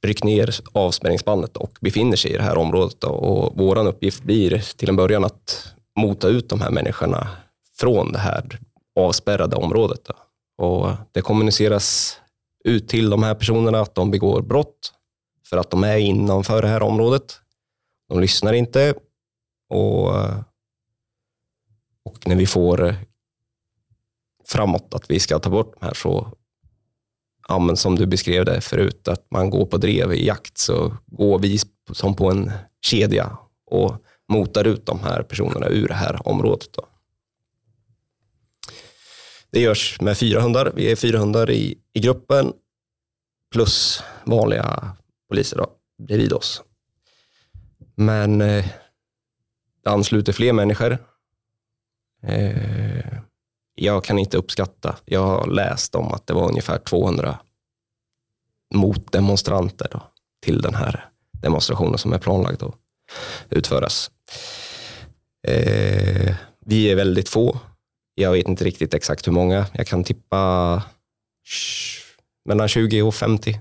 [0.03, 3.05] ryckt ner avspärrningsbandet och befinner sig i det här området.
[3.05, 7.29] Och vår uppgift blir till en början att mota ut de här människorna
[7.77, 8.59] från det här
[9.01, 10.09] avspärrade området.
[10.59, 12.17] Och det kommuniceras
[12.65, 14.93] ut till de här personerna att de begår brott
[15.49, 17.41] för att de är innanför det här området.
[18.09, 18.95] De lyssnar inte
[19.69, 20.09] och,
[22.05, 22.97] och när vi får
[24.45, 26.33] framåt att vi ska ta bort de här så
[27.48, 30.96] ja, men som du beskrev det förut, att man går på drev i jakt, så
[31.07, 31.59] går vi
[31.92, 36.68] som på en kedja och motar ut de här personerna ur det här området.
[36.72, 36.87] Då.
[39.50, 40.72] Det görs med fyra hundar.
[40.76, 42.52] Vi är fyra hundar i, i gruppen
[43.52, 44.96] plus vanliga
[45.28, 45.66] poliser då,
[46.07, 46.62] bredvid oss.
[47.94, 48.66] Men eh,
[49.85, 50.98] det ansluter fler människor.
[52.22, 53.18] Eh,
[53.75, 54.97] jag kan inte uppskatta.
[55.05, 57.39] Jag har läst om att det var ungefär 200
[58.75, 60.03] motdemonstranter då,
[60.43, 61.09] till den här
[61.43, 62.75] demonstrationen som är planlagd att
[63.51, 64.11] utföras.
[65.49, 66.35] Eh,
[66.67, 67.59] vi är väldigt få.
[68.15, 69.67] Jag vet inte riktigt exakt hur många.
[69.73, 70.83] Jag kan tippa
[72.45, 73.61] mellan 20 och 50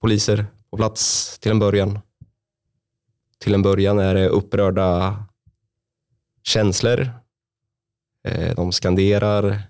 [0.00, 1.98] poliser på plats till en början.
[3.38, 5.16] Till en början är det upprörda
[6.42, 7.10] känslor
[8.28, 9.62] Eh, de skanderar,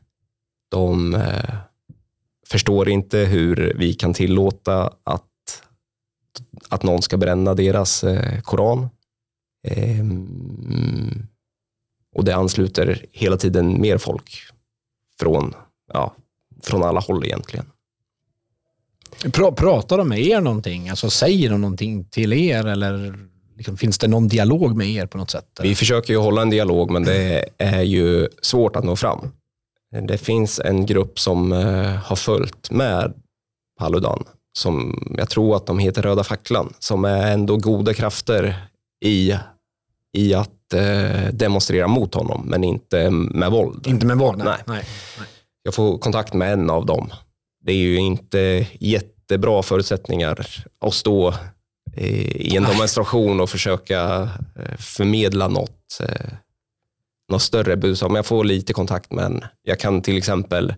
[0.70, 1.54] de eh,
[2.48, 5.62] förstår inte hur vi kan tillåta att,
[6.68, 8.88] att någon ska bränna deras eh, koran.
[9.68, 11.26] Ehm,
[12.14, 14.40] och det ansluter hela tiden mer folk
[15.18, 15.54] från,
[15.92, 16.14] ja,
[16.62, 17.66] från alla håll egentligen.
[19.32, 20.88] Pratar de med er någonting?
[20.88, 25.18] Alltså säger de någonting till er eller Liksom, finns det någon dialog med er på
[25.18, 25.60] något sätt?
[25.62, 29.30] Vi försöker ju hålla en dialog, men det är ju svårt att nå fram.
[30.08, 33.12] Det finns en grupp som eh, har följt med
[33.78, 34.24] Paludan,
[34.58, 38.56] som jag tror att de heter Röda facklan, som är ändå goda krafter
[39.04, 39.34] i,
[40.12, 43.86] i att eh, demonstrera mot honom, men inte med våld.
[43.86, 44.42] Inte med våld?
[44.44, 44.58] Nej.
[44.66, 44.84] nej.
[45.18, 45.28] nej.
[45.62, 47.12] Jag får kontakt med en av dem.
[47.64, 50.46] Det är ju inte jättebra förutsättningar
[50.80, 51.34] att stå
[51.96, 56.32] i en demonstration och försöka eh, förmedla något, eh,
[57.28, 58.10] något större budskap.
[58.10, 59.44] Men jag får lite kontakt med en.
[59.62, 60.74] Jag kan till exempel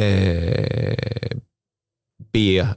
[0.00, 1.36] eh,
[2.32, 2.68] be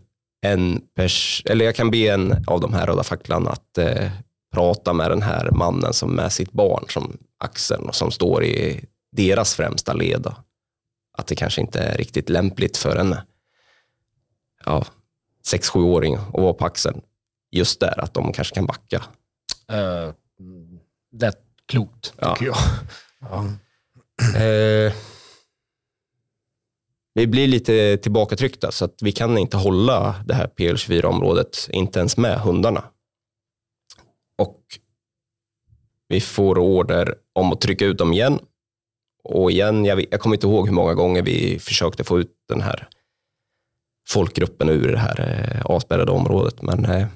[0.41, 4.11] en pers eller jag kan be en av de här röda facklan att eh,
[4.53, 8.85] prata med den här mannen som med sitt barn som axeln och som står i
[9.11, 10.27] deras främsta led.
[11.17, 13.15] Att det kanske inte är riktigt lämpligt för en
[14.65, 14.85] ja,
[15.53, 17.01] 6-7-åring att vara på axeln
[17.57, 18.97] just där, att de kanske kan backa.
[19.71, 20.13] Uh,
[21.11, 21.33] det är
[21.65, 22.55] klokt, tycker ja.
[22.55, 22.55] jag.
[23.29, 23.43] Ja.
[24.45, 24.93] Uh,
[27.15, 32.17] vi blir lite tillbakatryckta, så att vi kan inte hålla det här PL24-området, inte ens
[32.17, 32.83] med hundarna.
[34.37, 34.61] Och
[36.07, 38.39] vi får order om att trycka ut dem igen
[39.23, 42.61] Och igen, jag, jag kommer inte ihåg hur många gånger vi försökte få ut den
[42.61, 42.87] här
[44.07, 46.61] folkgruppen ur det här eh, avspärrade området.
[46.61, 47.07] Men eh,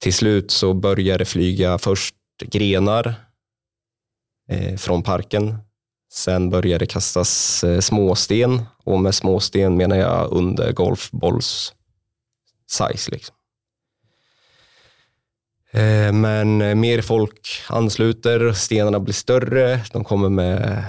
[0.00, 3.14] till slut så började det flyga först grenar
[4.48, 5.58] eh, från parken.
[6.12, 11.74] Sen började det kastas eh, småsten och med småsten menar jag under golfbolls
[12.70, 13.10] size.
[13.10, 13.36] Liksom.
[15.72, 20.84] Eh, Men eh, mer folk ansluter, stenarna blir större, de kommer med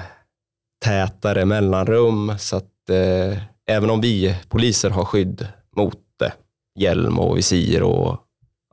[0.84, 6.34] tätare mellanrum så att eh, även om vi poliser har skydd mot det,
[6.76, 8.18] hjälm och visir och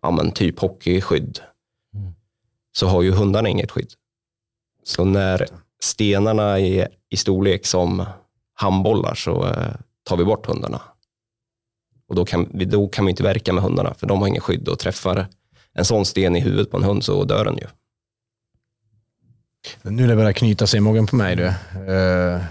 [0.04, 1.40] ja, men typ hockeyskydd,
[1.94, 2.14] Mm.
[2.72, 3.92] så har ju hundarna inget skydd.
[4.84, 5.46] Så när
[5.82, 8.06] stenarna är i storlek som
[8.54, 10.82] handbollar så eh, tar vi bort hundarna.
[12.08, 14.42] Och då kan, vi, då kan vi inte verka med hundarna för de har inget
[14.42, 15.26] skydd och träffar
[15.72, 17.66] en sån sten i huvudet på en hund så dör den ju.
[19.82, 21.46] Nu det börjar knyta sig i magen på mig du.
[21.46, 22.42] Eh,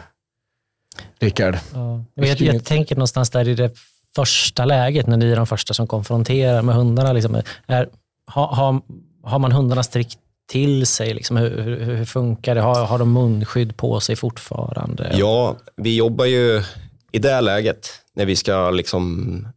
[1.20, 1.58] Rickard.
[1.74, 2.04] Ja.
[2.14, 3.72] Jag, vet, jag tänker någonstans där i det
[4.16, 7.14] första läget, när ni är de första som konfronterar med hundarna.
[7.14, 7.90] Liksom, är,
[8.28, 8.82] har, har,
[9.24, 11.14] har man hundarna strikt till sig?
[11.14, 12.62] Liksom, hur, hur, hur funkar det?
[12.62, 15.12] Har, har de munskydd på sig fortfarande?
[15.14, 16.64] Ja, vi jobbar ju
[17.12, 19.48] i det läget när vi ska liksom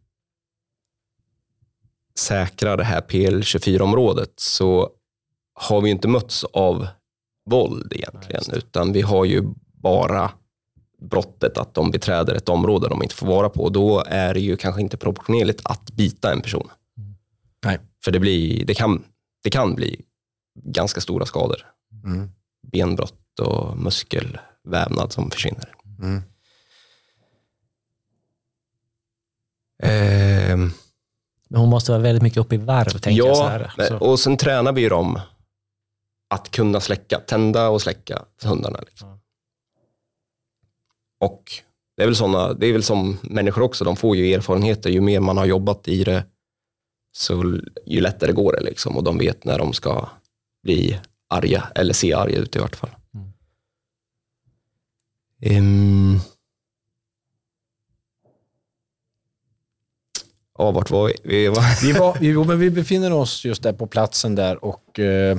[2.19, 4.89] säkra det här PL24-området så
[5.53, 6.87] har vi inte mötts av
[7.49, 9.43] våld egentligen, utan vi har ju
[9.73, 10.31] bara
[11.01, 13.69] brottet att de beträder ett område de inte får vara på.
[13.69, 16.69] Då är det ju kanske inte proportionerligt att bita en person.
[17.65, 17.79] Nej.
[18.03, 19.03] För det, blir, det, kan,
[19.43, 20.01] det kan bli
[20.63, 21.65] ganska stora skador.
[22.03, 22.31] Mm.
[22.71, 25.73] Benbrott och muskelvävnad som försvinner.
[25.99, 26.21] Mm.
[29.83, 30.71] Ehm,
[31.49, 33.37] Men Hon måste vara väldigt mycket uppe i varv, tänker jag.
[33.37, 33.87] Så ja, här.
[33.87, 35.19] Så, och sen tränar vi ju dem
[36.29, 38.79] att kunna släcka, tända och släcka hundarna.
[38.79, 39.16] Liksom.
[41.19, 41.43] Och
[41.97, 44.89] det är, väl såna, det är väl som människor också, de får ju erfarenheter.
[44.89, 46.25] Ju mer man har jobbat i det,
[47.11, 48.63] så ju lättare går det.
[48.63, 48.97] Liksom.
[48.97, 50.09] Och de vet när de ska
[50.63, 50.99] bli
[51.29, 52.89] arga, eller se arga ut i vart fall.
[53.13, 53.33] Mm.
[55.41, 56.19] Ehm.
[60.57, 61.15] Ja, vart var vi?
[61.81, 62.17] vi var...
[62.21, 65.37] Jo, men vi befinner oss just där på platsen där och eh,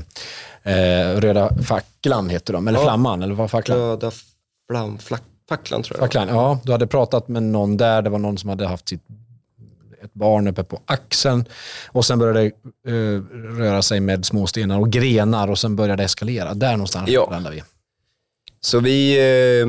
[0.62, 2.84] eh, Röda facklan heter de, eller Ja.
[2.84, 3.78] Flamman, eller vad facklan?
[3.78, 4.12] Röda
[4.70, 6.04] flam, flack, facklan tror jag.
[6.04, 6.60] Facklan, ja.
[6.64, 9.02] Du hade pratat med någon där, det var någon som hade haft sitt
[10.02, 11.44] ett barn uppe på axeln
[11.88, 13.20] och sen började det eh,
[13.58, 16.54] röra sig med småstenar och grenar och sen började det eskalera.
[16.54, 17.28] Där någonstans Ja.
[17.30, 17.62] landade vi.
[18.60, 19.18] Så vi
[19.60, 19.66] eh,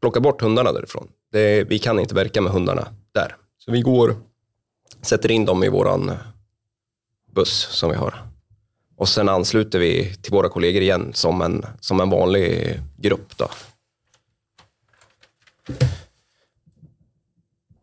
[0.00, 1.08] plockar bort hundarna därifrån.
[1.32, 3.36] Det, vi kan inte verka med hundarna där.
[3.58, 4.16] Så vi går,
[5.02, 6.12] sätter in dem i våran
[7.34, 8.22] buss som vi har.
[8.96, 13.36] Och sen ansluter vi till våra kollegor igen som en, som en vanlig grupp.
[13.36, 13.48] Då.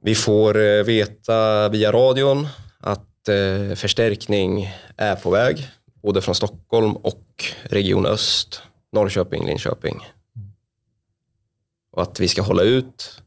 [0.08, 2.48] Vi får eh, veta via radion
[2.80, 5.68] att eh, förstärkning är på väg,
[6.02, 10.08] både från Stockholm och Region Öst, Norrköping, Linköping.
[11.92, 13.22] Och att vi ska hålla ut.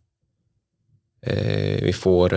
[1.27, 2.35] Eh, vi får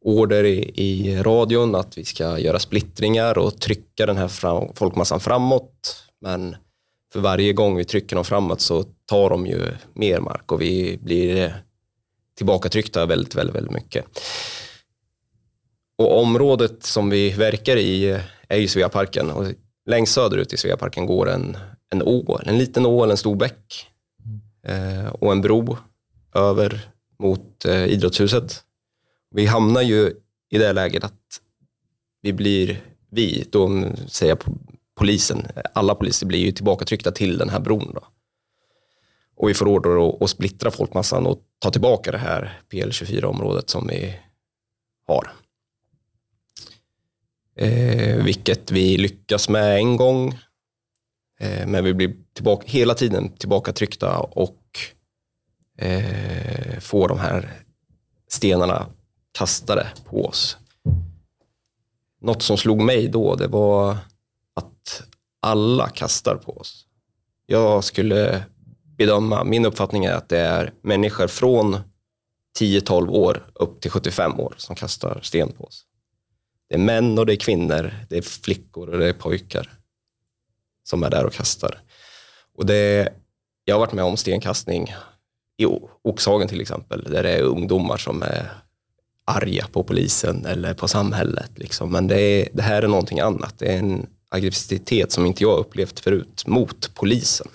[0.00, 5.20] order i, i radion att vi ska göra splittringar och trycka den här fram, folkmassan
[5.20, 6.04] framåt.
[6.20, 6.56] Men
[7.12, 10.98] för varje gång vi trycker dem framåt så tar de ju mer mark och vi
[11.02, 11.52] blir eh,
[12.36, 14.04] tillbakatryckta väldigt, väldigt, väldigt mycket.
[15.98, 19.46] Och området som vi verkar i eh, är ju Sveaparken och
[19.86, 21.56] längst söderut i Sveaparken går en,
[21.92, 23.86] en å, en liten å eller en stor bäck
[24.66, 25.76] eh, och en bro
[26.34, 28.64] över mot eh, idrottshuset.
[29.34, 30.12] Vi hamnar ju
[30.50, 31.40] i det läget att
[32.22, 34.56] vi blir, vi, då säger jag
[34.94, 37.92] polisen, alla poliser blir ju tillbakatryckta till den här bron.
[37.94, 38.02] Då.
[39.40, 43.86] Och vi får order att, att splittra folkmassan och ta tillbaka det här PL24-området som
[43.86, 44.16] vi
[45.06, 45.32] har.
[47.56, 50.38] Eh, vilket vi lyckas med en gång.
[51.40, 54.62] Eh, men vi blir tillbaka, hela tiden tillbakatryckta och
[55.78, 57.52] eh, får de här
[58.28, 58.86] stenarna
[59.32, 60.56] kastade på oss.
[62.20, 63.96] Något som slog mig då, det var
[64.54, 65.02] att
[65.42, 66.86] alla kastar på oss.
[67.46, 68.44] Jag skulle
[69.00, 71.76] bedöma, min uppfattning är att det är människor från
[72.58, 75.84] 10-12 år upp till 75 år som kastar sten på oss.
[76.68, 79.72] Det är män och det är kvinnor, det är flickor och det är pojkar
[80.84, 81.82] som är där och kastar.
[82.54, 83.08] Och det,
[83.64, 84.94] jag har varit med om stenkastning
[85.56, 85.66] i
[86.02, 88.52] Oxhagen till exempel, där det är ungdomar som är
[89.24, 91.50] arga på polisen eller på samhället.
[91.54, 91.92] Liksom.
[91.92, 93.58] Men det, är, det här är någonting annat.
[93.58, 97.48] Det är en aggressivitet som inte jag upplevt förut mot polisen.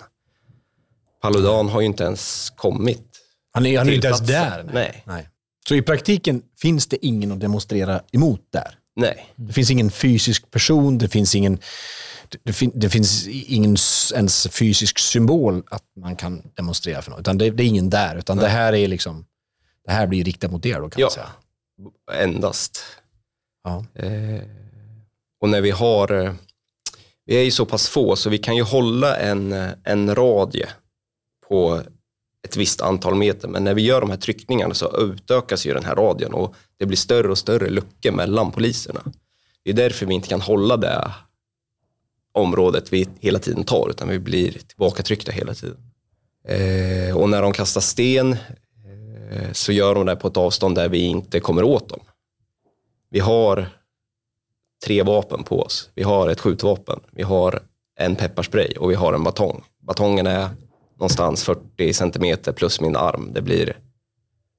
[1.22, 3.02] Paludan har ju inte ens kommit.
[3.52, 4.50] Han är, han är inte ens där.
[4.50, 4.70] platsen.
[5.06, 5.28] Nej.
[5.68, 8.78] Så i praktiken finns det ingen att demonstrera emot där.
[8.96, 11.58] Nej, Det finns ingen fysisk person, det finns ingen,
[12.42, 13.76] det, fin, det finns ingen
[14.14, 17.20] ens fysisk symbol att man kan demonstrera för något.
[17.20, 19.24] Utan det, det är ingen där, utan det här är liksom,
[19.86, 21.06] det här blir riktat mot er då kan Ja.
[21.06, 22.22] man säga.
[22.24, 22.80] endast.
[23.64, 23.84] Ja.
[23.94, 24.42] Eh,
[25.40, 26.32] och när vi har, eh,
[27.26, 30.68] vi är ju så pass få så vi kan ju hålla en, eh, en radie
[31.48, 31.80] på
[32.44, 33.48] ett visst antal meter.
[33.48, 36.86] Men när vi gör de här tryckningarna så utökas ju den här radien och det
[36.86, 39.00] blir större och större luckor mellan poliserna.
[39.64, 41.10] Det är därför vi inte kan hålla det
[42.32, 45.76] området vi hela tiden tar utan vi blir tillbakatryckta hela tiden.
[46.48, 50.88] Eh, och när de kastar sten eh, så gör de det på ett avstånd där
[50.88, 52.00] vi inte kommer åt dem.
[53.10, 53.68] Vi har
[54.84, 55.90] tre vapen på oss.
[55.94, 57.62] Vi har ett skjutvapen, vi har
[57.98, 59.64] en pepparspray och vi har en batong.
[59.78, 60.48] Batongen är
[60.96, 63.30] någonstans 40 centimeter plus min arm.
[63.32, 63.76] Det blir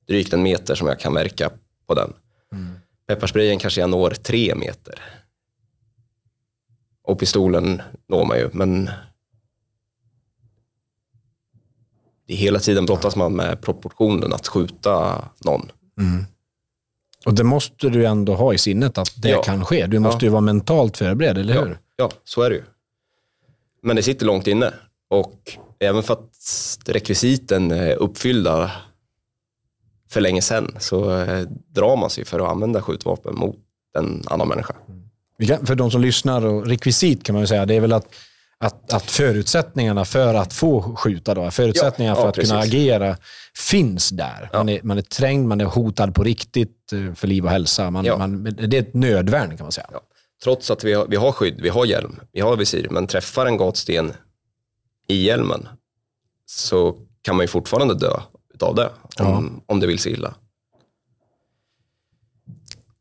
[0.07, 1.51] drygt en meter som jag kan märka
[1.87, 2.13] på den.
[3.07, 5.01] Pepparsprayen kanske jag når tre meter.
[7.03, 8.89] Och pistolen når man ju, men
[12.27, 15.71] hela tiden brottas man med proportionen att skjuta någon.
[17.25, 19.43] Och det måste du ändå ha i sinnet att det Ja.
[19.43, 19.87] kan ske.
[19.87, 21.69] Du måste ju vara mentalt förberedd, eller hur?
[21.69, 22.63] Ja, ja, så är det ju.
[23.81, 24.73] Men det sitter långt inne.
[25.09, 26.29] Och även för att
[26.85, 28.71] rekvisiten är uppfyllda
[30.09, 33.55] för länge sedan så eh, drar man sig för att använda skjutvapen mot
[33.97, 34.75] en annan människa.
[35.47, 38.07] Kan, för de som lyssnar, och rekvisit kan man ju säga, det är väl att,
[38.59, 42.73] att, att förutsättningarna för att få skjuta, då, förutsättningarna Ja, för ja, att kunna precis.
[42.73, 43.17] agera
[43.55, 44.49] finns där.
[44.53, 47.91] Man, är, man är trängd, man är hotad på riktigt eh, för liv och hälsa.
[47.91, 48.17] Man, Ja.
[48.17, 49.87] man, det är ett nödvärn kan man säga.
[49.91, 50.01] Ja.
[50.43, 53.45] Trots att vi har, vi har skydd, vi har hjälm, vi har visir, men träffar
[53.45, 54.13] en gatsten
[55.07, 55.67] i hjälmen
[56.45, 58.19] så kan man ju fortfarande dö
[58.53, 60.35] utav det, om, om det vill sig illa.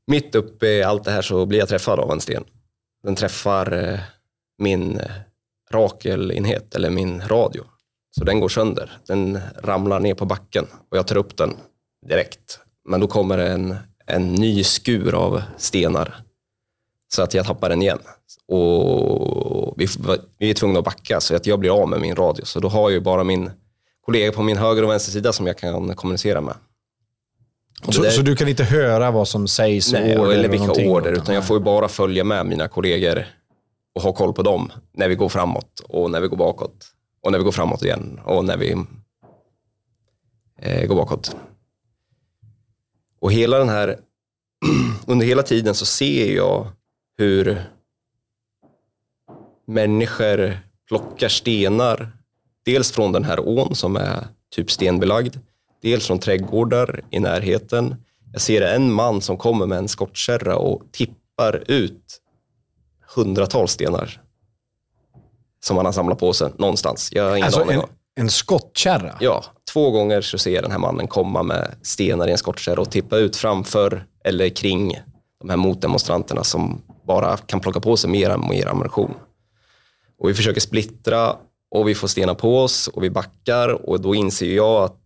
[0.06, 2.44] Mitt uppe i allt det här så blir jag träffad av en sten.
[3.02, 4.00] Den träffar eh,
[4.58, 5.10] min eh,
[5.70, 7.64] rakelenhet, eller min radio.
[8.10, 8.98] Så den går sönder.
[9.06, 11.56] Den ramlar ner på backen och jag tar upp den
[12.08, 12.60] direkt.
[12.88, 13.76] Men då kommer en,
[14.06, 16.25] en ny skur av stenar
[17.08, 17.98] så att jag tappar den igen.
[18.48, 19.86] Och vi,
[20.38, 22.44] vi är tvungna att backa så att jag blir av med min radio.
[22.44, 23.50] Så då har jag ju bara min
[24.00, 26.54] kollega på min höger och vänster sida som jag kan kommunicera med.
[27.88, 29.92] Så, där- så du kan inte höra vad som sägs?
[29.92, 33.26] Nej, order eller vilka order, utan jag får ju bara följa med mina kollegor
[33.94, 36.92] och ha koll på dem när vi går framåt och när vi går bakåt.
[37.22, 38.76] Och när vi går framåt igen och när vi
[40.62, 41.36] eh, går bakåt.
[43.20, 43.98] Och hela den här,
[45.06, 46.66] under hela tiden så ser jag
[47.18, 47.62] hur
[49.66, 50.58] människor
[50.88, 52.12] plockar stenar,
[52.64, 55.36] dels från den här ån som är typ stenbelagd,
[55.82, 57.94] dels från trädgårdar i närheten.
[58.32, 62.20] Jag ser en man som kommer med en skottkärra och tippar ut
[63.14, 64.22] hundratals stenar
[65.64, 67.08] som han har samlat på sig någonstans.
[67.12, 69.16] Jag har ingen Alltså aning en, en skottkärra?
[69.20, 72.80] Ja, två gånger så ser jag den här mannen komma med stenar i en skottkärra
[72.80, 74.98] och tippa ut framför eller kring
[75.40, 79.14] de här motdemonstranterna som bara kan plocka på sig mer och mer ammunition.
[80.18, 81.36] Och vi försöker splittra
[81.70, 85.00] och vi får stenar på oss och vi backar och då inser jag att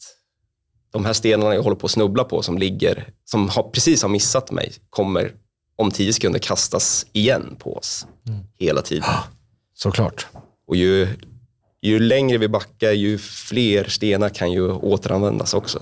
[0.90, 4.09] de här stenarna jag håller på att snubbla på som ligger, som har, precis har
[4.09, 5.32] missat mig, kommer
[5.76, 8.07] om tio sekunder kastas igen på oss
[8.59, 9.09] hela tiden.
[9.74, 10.26] Såklart.
[10.66, 11.09] Och ju,
[11.82, 15.80] ju längre vi backar, ju fler stenar kan ju återanvändas också.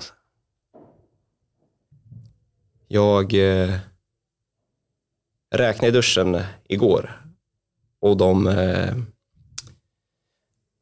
[2.88, 3.74] Jag eh,
[5.50, 7.22] räknade i duschen igår
[8.00, 8.94] och de, eh,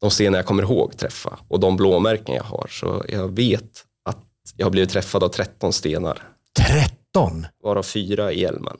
[0.01, 2.67] de stenar jag kommer ihåg träffa och de blåmärken jag har.
[2.69, 6.23] Så jag vet att jag har blivit träffad av 13 stenar,
[6.57, 7.45] 13?
[7.63, 8.77] varav fyra i hjälmen.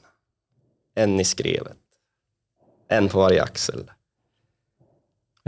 [0.94, 1.76] En i skrevet.
[2.88, 3.90] En på varje axel.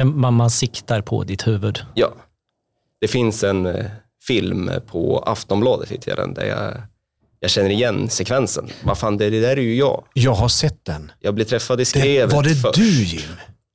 [0.05, 1.87] Man, man siktar på ditt huvud.
[1.95, 2.13] Ja.
[3.01, 3.87] Det finns en eh,
[4.23, 6.83] film på Aftonbladet, hittade jag den, där jag,
[7.41, 8.69] jag känner igen sekvensen.
[8.85, 10.05] Vad fan, det, det där är ju jag.
[10.15, 11.13] Jag har sett den.
[11.21, 12.75] Jag blir träffad i det skrevet var det först.
[12.75, 13.21] du Jim?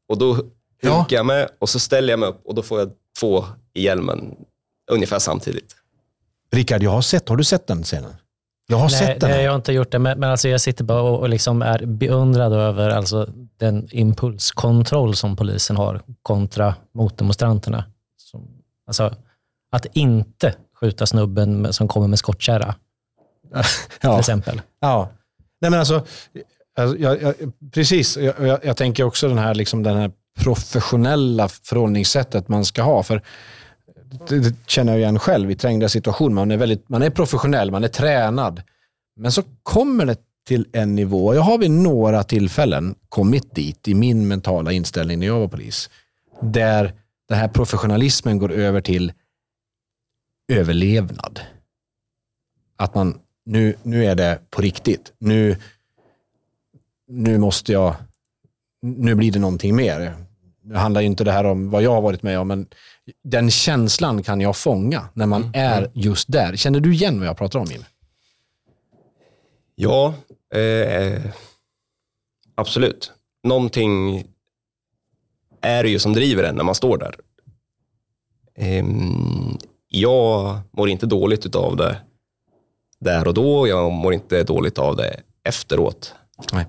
[0.10, 0.38] Och då
[0.82, 1.00] Ja.
[1.02, 2.90] hukar jag med och så ställer jag mig upp och då får jag
[3.20, 4.36] två i hjälmen
[4.92, 5.76] ungefär samtidigt.
[6.52, 7.30] Rickard, jag har sett.
[7.30, 8.12] Har du sett den scenen?
[8.68, 9.30] Jag har Nej, sett den.
[9.30, 11.62] nej, jag har inte gjort det, men, men alltså jag sitter bara och, och liksom
[11.62, 17.84] är beundrad över alltså den impulskontroll som polisen har kontra motdemonstranterna.
[18.18, 18.48] Som,
[18.88, 19.16] alltså,
[19.72, 22.76] att inte skjuta snubben med, som kommer med skottkärra,
[23.90, 24.20] till ja.
[24.20, 24.62] exempel.
[24.80, 25.10] ja.
[25.62, 26.06] Nej, men alltså,
[26.78, 27.36] Alltså, jag, jag,
[27.72, 32.82] precis, jag, jag, jag tänker också den här, liksom den här professionella förhållningssättet man ska
[32.84, 33.04] ha.
[33.04, 33.22] För
[34.28, 36.36] det, det känner jag igen själv i trängda situationer.
[36.36, 38.62] Man är, väldigt, man är professionell, man är tränad.
[39.16, 41.36] Men så kommer det till en nivå.
[41.36, 45.90] Jag har vid några tillfällen kommit dit i min mentala inställning när jag var polis.
[46.42, 46.94] Där
[47.30, 49.14] den här professionalismen går över till
[50.54, 51.40] överlevnad.
[52.78, 55.14] Att man, nu, nu är det på riktigt.
[55.18, 55.58] Nu,
[57.08, 57.96] nu måste jag,
[58.82, 60.16] nu blir det någonting mer.
[60.62, 62.68] Nu handlar ju inte det här om vad jag har varit med om, men
[63.24, 66.56] den känslan kan jag fånga när man är just där.
[66.56, 67.84] Känner du igen vad jag pratar om, Jim?
[69.76, 70.14] Ja,
[70.54, 71.22] eh,
[72.56, 73.12] absolut.
[73.44, 74.24] Någonting
[75.62, 77.16] är det ju som driver en när man står där.
[78.56, 81.98] Ehm, jag mår inte dåligt av det
[83.00, 83.68] där och då.
[83.68, 86.14] Jag mår inte dåligt av det efteråt.
[86.54, 86.66] Nej.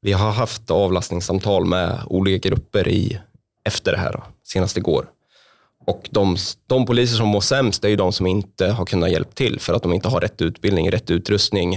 [0.00, 3.18] Vi har haft avlastningssamtal med olika grupper i,
[3.64, 5.06] efter det här, då, senast igår.
[5.86, 6.36] Och de,
[6.66, 9.74] de poliser som mår sämst är ju de som inte har kunnat hjälpa till för
[9.74, 11.74] att de inte har rätt utbildning, rätt utrustning,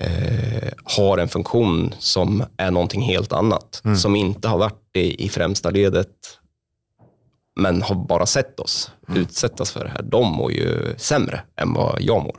[0.00, 5.28] eh, har en funktion som är någonting helt annat, som inte har varit i, i
[5.28, 6.08] främsta ledet
[7.56, 10.02] men har bara sett oss utsättas för det här.
[10.02, 12.36] De mår ju sämre än vad jag mår.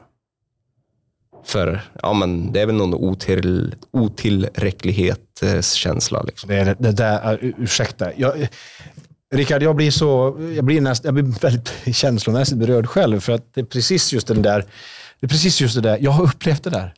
[1.45, 6.21] För ja, men det är väl någon otill, otillräcklighetskänsla.
[6.21, 6.49] Liksom.
[6.49, 8.11] Det, det där, uh, ursäkta.
[8.15, 8.47] Jag,
[9.33, 13.19] Rickard, jag blir, så, jag, blir näst, jag blir väldigt känslomässigt berörd själv.
[13.19, 14.65] För att det är precis just den där,
[15.19, 15.97] det är precis just det där.
[16.01, 16.93] Jag har upplevt det där.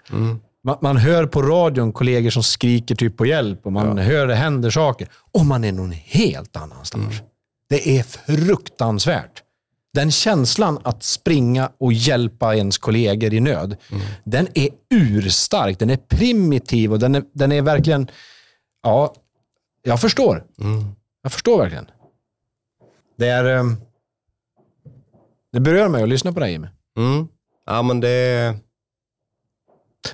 [0.63, 4.35] Man, man hör på radion kollegor som skriker typ på hjälp och man hör det
[4.35, 5.07] händer saker.
[5.31, 7.13] Och man är någon helt annanstans.
[7.69, 9.44] Det är fruktansvärt.
[9.95, 13.77] Den känslan att springa och hjälpa ens kollegor i nöd,
[14.23, 15.79] den är urstark.
[15.79, 18.07] Den är primitiv och den är, den är verkligen...
[18.83, 19.13] Ja,
[19.83, 20.43] jag förstår.
[21.23, 21.85] Jag förstår verkligen.
[23.17, 23.45] Det är...
[23.45, 23.77] ehm,
[25.51, 26.67] Det berör mig att lyssna på dig, Jimmy.
[26.97, 27.27] Mm.
[27.65, 28.55] Ja, men det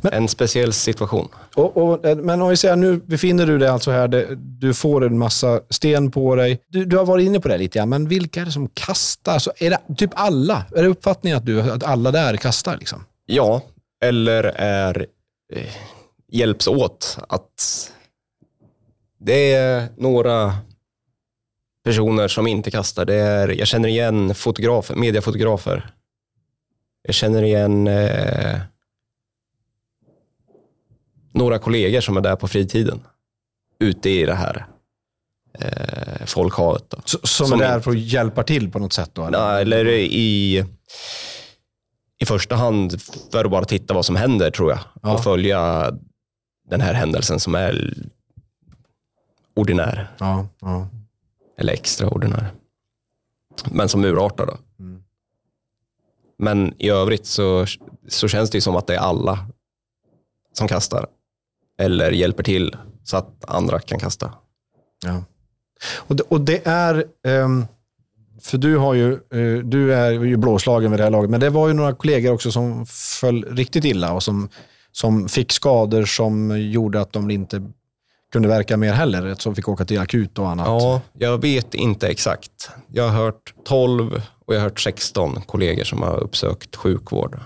[0.04, 1.28] är en speciell situation.
[1.56, 4.74] Och, och, eh, men om vi säger nu befinner du dig alltså här, det- du
[4.74, 6.62] får en massa sten på dig.
[6.68, 9.40] Du, du har varit inne på det lite grann, men vilka är det som kastar?
[9.40, 10.66] Så är det typ alla?
[10.76, 12.78] Är det uppfattningen att, du, att alla där kastar?
[12.78, 13.06] Liksom?
[13.26, 13.62] Ja,
[14.04, 15.06] eller är
[15.54, 15.64] eh,
[16.32, 17.92] hjälps åt att
[19.20, 20.54] det är några
[21.86, 23.06] personer som inte kastar.
[23.06, 25.90] Det är, jag känner igen fotografer, mediefotografer.
[27.04, 28.60] Jag känner igen eh,
[31.32, 33.02] några kollegor som är där på fritiden.
[33.80, 34.66] Ute i det här
[35.60, 36.90] eh, folkhavet.
[36.90, 36.98] Då.
[37.06, 39.10] S- Som, Som är där för att hjälpa till på något sätt?
[39.14, 39.62] Då, eller?
[39.62, 40.66] Eller i,
[42.20, 43.02] i första hand
[43.32, 44.80] för att bara titta vad som händer tror jag.
[45.02, 45.14] Ja.
[45.14, 45.92] Och följa
[46.70, 47.94] den här händelsen som är
[49.56, 50.88] ordinär Ja, ja.
[51.58, 52.52] eller extraordinär.
[53.72, 54.58] Men som urartar då.
[54.80, 55.04] Mm.
[56.38, 57.66] Men i övrigt så,
[58.08, 59.48] så känns det ju som att det är alla
[60.54, 61.06] som kastar.
[61.80, 64.34] Eller hjälper till så att andra kan kasta.
[65.06, 65.24] Ja.
[65.96, 67.66] Och, det, och det är, ehm,
[68.42, 71.50] för du, har ju, eh, du är ju blåslagen vid det här laget, men det
[71.50, 72.86] var ju några kollegor också som
[73.20, 74.50] föll riktigt illa och som,
[74.92, 77.72] som fick skador som gjorde att de inte
[78.32, 80.68] kunde verka mer heller, som fick åka till akut och annat.
[80.68, 82.70] Ja, jag vet inte exakt.
[82.88, 87.40] Jag har hört 12 och jag har hört 16 kollegor som har uppsökt sjukvård.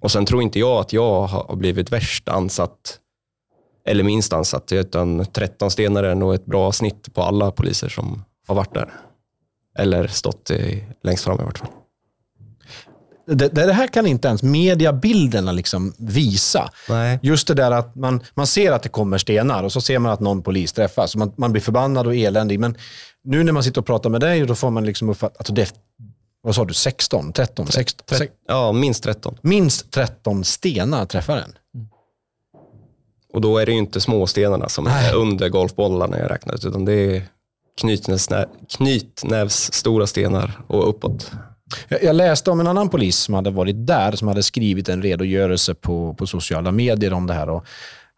[0.00, 2.98] Och sen tror inte jag att jag har blivit värst ansatt
[3.88, 8.24] eller minst ansatt, utan 13 stenar är nog ett bra snitt på alla poliser som
[8.46, 8.92] har varit där.
[9.78, 11.68] Eller stått i, längst fram i vart fall.
[13.26, 16.70] Det, det här kan inte ens mediabilderna liksom visa.
[16.88, 17.18] Nej.
[17.22, 20.12] Just det där att man, man ser att det kommer stenar och så ser man
[20.12, 21.16] att någon polis träffas.
[21.16, 22.60] Man, man blir förbannad och eländig.
[22.60, 22.76] Men
[23.24, 25.74] nu när man sitter och pratar med dig, då får man liksom uppfatta att det,
[26.42, 29.38] vad sa du, 16, 13, 16, sex- Ja, minst 13.
[29.42, 31.52] minst 13 stenar träffar en.
[33.32, 36.84] Och då är det ju inte småstenarna som är under golfbollarna jag räknar ut, utan
[36.84, 37.22] det är
[37.80, 38.28] knytnävs,
[38.76, 41.32] knytnävs stora stenar och uppåt.
[41.88, 45.74] Jag, läste om en annan polis som hade varit där, som hade skrivit en redogörelse
[45.74, 47.48] på, på sociala medier om det här.
[47.48, 47.64] Och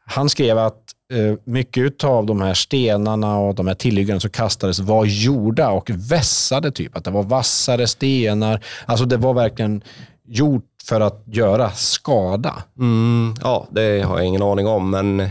[0.07, 4.79] han skrev att Eh, mycket av de här stenarna och de här tillhyggena som kastades
[4.79, 6.71] var gjorda och vässade.
[6.71, 6.97] typ.
[6.97, 8.65] Att det var vassare stenar.
[8.87, 9.85] Alltså det var verkligen
[10.27, 12.63] gjort för att göra skada.
[12.79, 15.29] Mm, ja, det har jag ingen aning om, men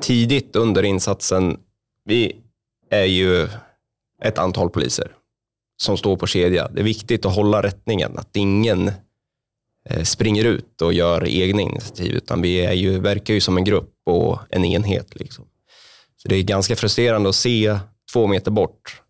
[0.00, 1.56] tidigt under insatsen,
[2.04, 2.36] vi
[2.90, 3.48] är ju
[4.22, 5.12] ett antal poliser
[5.82, 6.68] som står på kedja.
[6.68, 8.90] Det är viktigt att hålla rättningen, att ingen
[9.90, 13.64] Eh, springer ut och gör egna initiativ, utan vi är ju, verkar ju som en
[13.64, 15.20] grupp och en enhet.
[15.20, 15.44] Liksom.
[16.16, 17.78] Så det är ganska frustrerande att se
[18.12, 19.02] två meter bort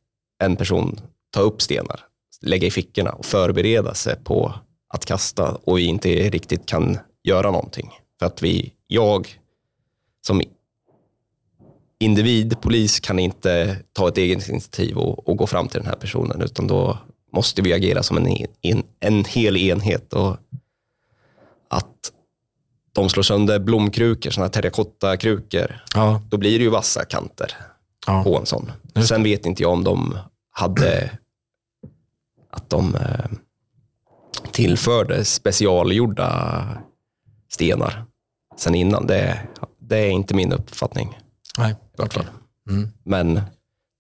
[0.42, 1.00] en person
[1.30, 2.00] ta upp stenar,
[2.42, 4.54] lägga i fickorna och förbereda sig på
[4.88, 7.90] att kasta och vi inte riktigt kan göra någonting.
[8.18, 9.40] För att vi, jag
[10.26, 10.42] som
[12.00, 15.96] individ, polis, kan inte ta ett eget initiativ och, och gå fram till den här
[15.96, 16.98] personen, utan då
[17.32, 20.12] måste vi agera som en, en, en hel enhet.
[20.12, 20.36] Och
[21.70, 22.12] att
[22.92, 26.22] de slår sönder blomkrukor, sådana terrakottakrukor, Ja.
[26.28, 27.54] då blir det ju vassa kanter
[28.06, 28.24] Ja.
[28.24, 28.72] på en sån.
[28.94, 30.18] Just Sen vet inte jag om de
[30.50, 31.10] hade
[32.50, 33.24] att de eh,
[34.52, 36.64] tillförde specialgjorda
[37.52, 38.04] stenar
[38.56, 39.06] sen innan.
[39.06, 39.40] Det,
[39.78, 41.18] det är inte min uppfattning.
[41.58, 41.74] Nej.
[42.06, 42.26] I fall.
[42.70, 42.88] Mm.
[43.04, 43.40] Men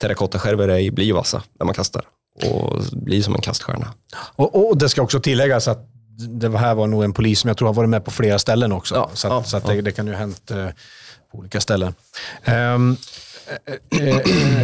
[0.00, 2.04] terrakottaskärvor är- blir ju vassa när man kastar
[2.44, 3.94] och blir som en kaststjärna.
[4.36, 5.86] Och, och det ska också tilläggas att
[6.18, 8.72] det här var nog en polis som jag tror har varit med på flera ställen
[8.72, 8.94] också.
[8.94, 10.66] Ja, så att, ja, så att det, det kan ju ha hänt eh,
[11.32, 11.94] på olika ställen.
[12.44, 12.78] Eh,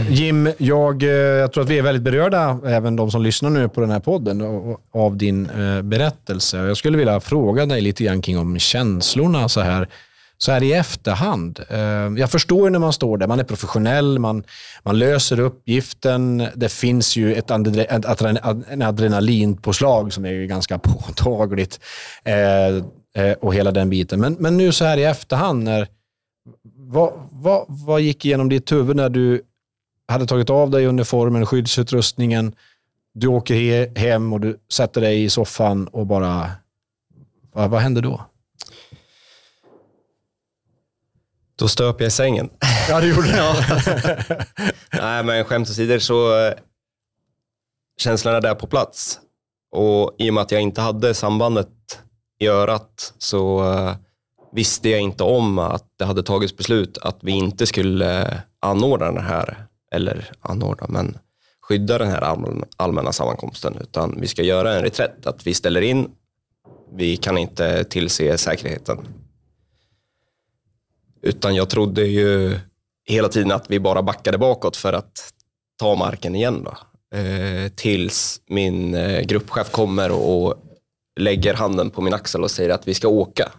[0.09, 3.81] Jim, jag, jag tror att vi är väldigt berörda, även de som lyssnar nu på
[3.81, 4.43] den här podden,
[4.93, 5.51] av din
[5.83, 6.57] berättelse.
[6.57, 9.89] Jag skulle vilja fråga dig lite grann kring om känslorna så här,
[10.39, 11.61] så här i efterhand.
[11.68, 11.78] Eh,
[12.18, 14.45] Jag förstår när man står där, man är professionell, man,
[14.82, 16.49] man löser uppgiften.
[16.55, 21.80] Det finns ju ett, en adrenalinpåslag som är ju ganska påtagligt.
[22.24, 22.66] Eh,
[23.24, 24.20] eh, och hela den biten.
[24.20, 25.89] Men, men nu så här i efterhand, när,
[26.76, 29.43] vad, vad, vad gick igenom ditt huvud när du
[30.09, 32.55] hade tagit av dig uniformen, skyddsutrustningen,
[33.14, 36.51] du åker he, hem och du sätter dig i soffan och bara...
[37.53, 38.20] Vad, vad hände då?
[41.59, 42.51] Då stöp jag i sängen.
[42.89, 44.47] Ja, det gjorde det.
[44.93, 46.53] Nej, men skämt åsido så eh,
[48.01, 49.21] känslorna där på plats.
[49.77, 51.69] Och i och med att jag inte hade sambandet
[52.41, 53.95] i örat så eh,
[54.53, 59.25] visste jag inte om att det hade tagits beslut att vi inte skulle anordna den
[59.25, 61.19] här, eller anordna, men
[61.69, 65.81] skydda den här allmän- allmänna sammankomsten, utan vi ska göra en reträtt, att vi ställer
[65.81, 66.11] in,
[66.97, 68.99] vi kan inte tillse säkerheten.
[71.25, 72.59] Utan jag trodde ju
[73.05, 75.33] hela tiden att vi bara backade bakåt för att
[75.77, 76.64] ta marken igen.
[76.64, 76.77] Då.
[77.18, 80.55] Eh, tills min eh, gruppchef kommer och
[81.20, 83.53] lägger handen på min axel och säger att vi ska åka.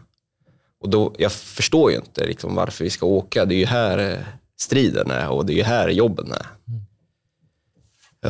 [0.80, 3.45] Och då, jag förstår ju inte liksom varför vi ska åka.
[3.45, 4.20] Det är ju här eh,
[4.57, 6.47] striden är och det är ju här jobben är.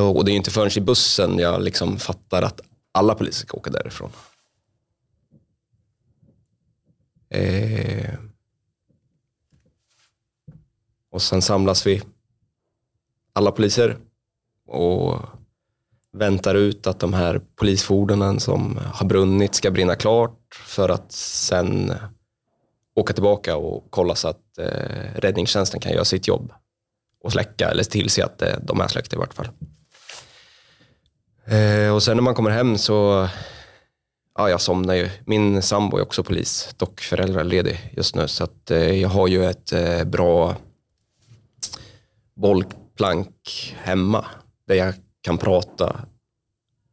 [0.02, 2.62] Och det är ju inte förrän i bussen jag liksom fattar att
[2.92, 4.12] alla poliser ska åka därifrån.
[7.30, 8.14] Eh,
[11.16, 12.02] och sen samlas vi,
[13.34, 13.98] alla poliser,
[14.68, 15.20] och
[16.14, 21.94] väntar ut att de här polisfordonen som har brunnit ska brinna klart för att sen
[22.96, 26.52] åka tillbaka och kolla så att eh, räddningstjänsten kan göra sitt jobb
[27.24, 29.48] och släcka eller tillse att eh, de är släckta i vart fall.
[31.46, 33.28] Eh, och sen när man kommer hem så,
[34.38, 35.10] ja jag somnar ju.
[35.26, 39.46] Min sambo är också polis, dock föräldraledig just nu så att eh, jag har ju
[39.46, 40.56] ett eh, bra
[42.36, 44.26] bollplank hemma
[44.68, 46.06] där jag kan prata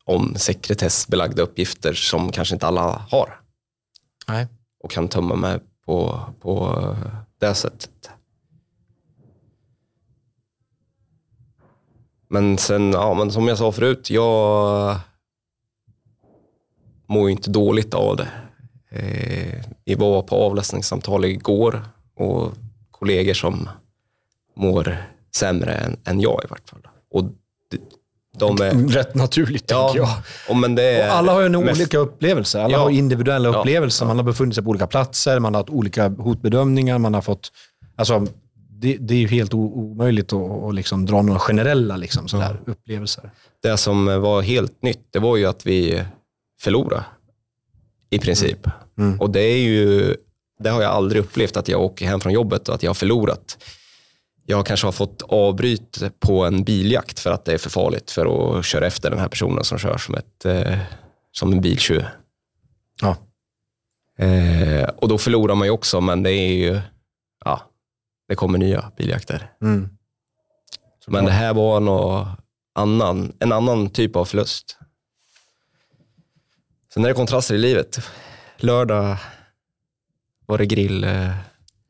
[0.04, 3.40] om sekretessbelagda uppgifter som kanske inte alla har
[4.28, 4.46] Nej.
[4.84, 6.76] och kan tömma mig på, på
[7.38, 8.10] det sättet.
[12.28, 14.98] Men sen, ja, men som jag sa förut, jag
[17.06, 18.28] mår inte dåligt av det.
[18.90, 21.84] Eh, vi var på avläsningssamtal igår
[22.14, 22.52] och
[22.90, 23.68] kollegor som
[24.54, 26.80] mår sämre än, än jag i vart fall.
[27.14, 27.24] Och
[28.38, 30.08] de, är, Rätt naturligt, tänker jag.
[30.48, 32.60] och är Och alla har ju en mest- olika upplevelser.
[32.60, 32.78] Alla Ja.
[32.82, 33.58] har individuella Ja.
[33.60, 34.06] upplevelser.
[34.06, 37.52] Man har befunnit sig på olika platser, man har haft olika hotbedömningar, man har fått...
[37.96, 38.26] Alltså,
[38.70, 43.30] det, det är ju helt omöjligt att, att liksom dra några generella liksom, sådär, upplevelser.
[43.62, 46.02] Det som var helt nytt, det var ju att vi
[46.60, 47.04] förlorade
[48.10, 48.66] i princip.
[48.98, 49.20] Mm.
[49.20, 50.16] Och det är ju,
[50.58, 52.94] det har jag aldrig upplevt att jag åker hem från jobbet och att jag har
[52.94, 53.58] förlorat.
[54.46, 58.58] Jag kanske har fått avbryt på en biljakt för att det är för farligt för
[58.58, 60.78] att köra efter den här personen som kör som, ett, eh,
[61.32, 62.04] som en biltjuv.
[63.00, 63.16] Ja.
[64.24, 66.80] Eh, och då förlorar man ju också, men det är ju,
[67.44, 67.62] ja,
[68.28, 69.50] det kommer nya biljakter.
[69.62, 69.88] Mm.
[71.06, 72.28] Men det här var något
[72.72, 74.78] annan, en annan typ av förlust.
[76.94, 77.98] Sen är det kontraster i livet.
[78.56, 79.16] Lördag
[80.46, 81.34] var det grill, eh,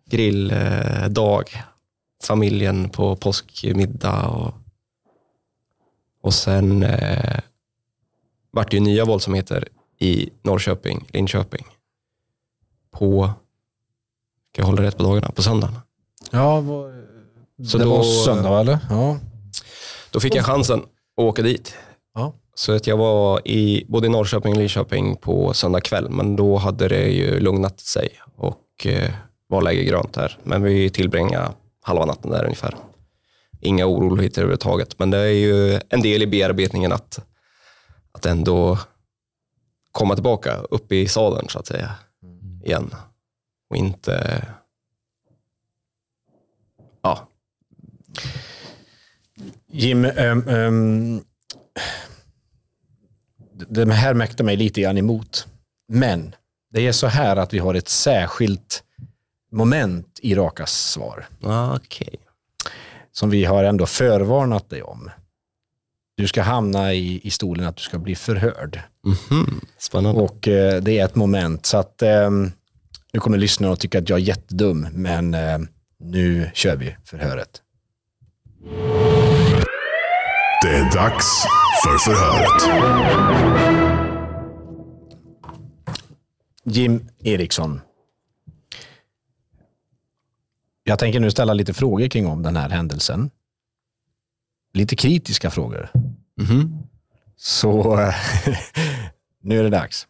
[0.06, 1.64] grilldag.
[2.22, 4.26] Familjen på påskmiddag.
[4.28, 4.54] Och,
[6.22, 7.38] och sen eh,
[8.50, 9.68] vart det ju nya våldsamheter
[9.98, 11.66] i Norrköping, Linköping.
[12.90, 13.22] På,
[14.52, 15.74] kan jag hålla rätt på dagarna, på söndagen.
[16.30, 16.62] Ja,
[17.68, 18.78] så det då- var söndag eller?
[18.90, 19.18] Ja.
[20.10, 20.88] Då fick jag chansen att
[21.24, 21.74] åka dit.
[22.14, 22.32] ja.
[22.54, 26.56] Så att jag var i både i Norrköping och Linköping på söndag kväll, men då
[26.56, 29.12] hade det ju lugnat sig och eh,
[29.46, 30.38] var läge grönt där.
[30.42, 31.52] Men vi tillbringade
[31.82, 32.76] halva natten där ungefär.
[33.60, 37.24] Inga oroligheter överhuvudtaget, men det är ju en del i bearbetningen att,
[38.12, 38.78] att ändå
[39.92, 41.94] komma tillbaka upp i sadeln så att säga.
[42.64, 42.94] Igen.
[43.70, 44.46] Och inte
[47.02, 47.28] ja,
[49.72, 51.24] Jim, ehm, ehm,
[53.68, 55.46] det här mäktar mig lite grann emot.
[55.88, 56.34] Men
[56.70, 58.84] det är så här att vi har ett särskilt
[59.52, 61.26] moment i Rakas svar
[61.76, 62.16] okej.
[63.12, 65.10] som vi har ändå förvarnat dig om.
[66.16, 68.80] Du ska hamna i, i stolen att du ska bli förhörd.
[69.30, 70.20] Mhm, Spännande.
[70.20, 71.66] Och eh, det är ett moment.
[71.66, 72.52] Så att ehm,
[73.12, 75.58] nu kommer lyssnarna att tycka att jag är jättedum, men eh,
[75.98, 77.62] nu kör vi förhöret.
[80.62, 81.26] Det är dags
[81.84, 82.62] för förhöret.
[86.64, 87.80] Jim Eriksson.
[90.84, 93.30] Jag tänker nu ställa lite frågor kring om den här händelsen.
[94.72, 95.90] Lite kritiska frågor.
[96.36, 96.78] Mhm.
[97.36, 97.96] Så
[99.40, 100.06] nu är det dags.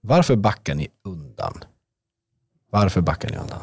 [0.00, 1.64] Varför backar ni undan?
[2.70, 3.60] Varför backar ni undan?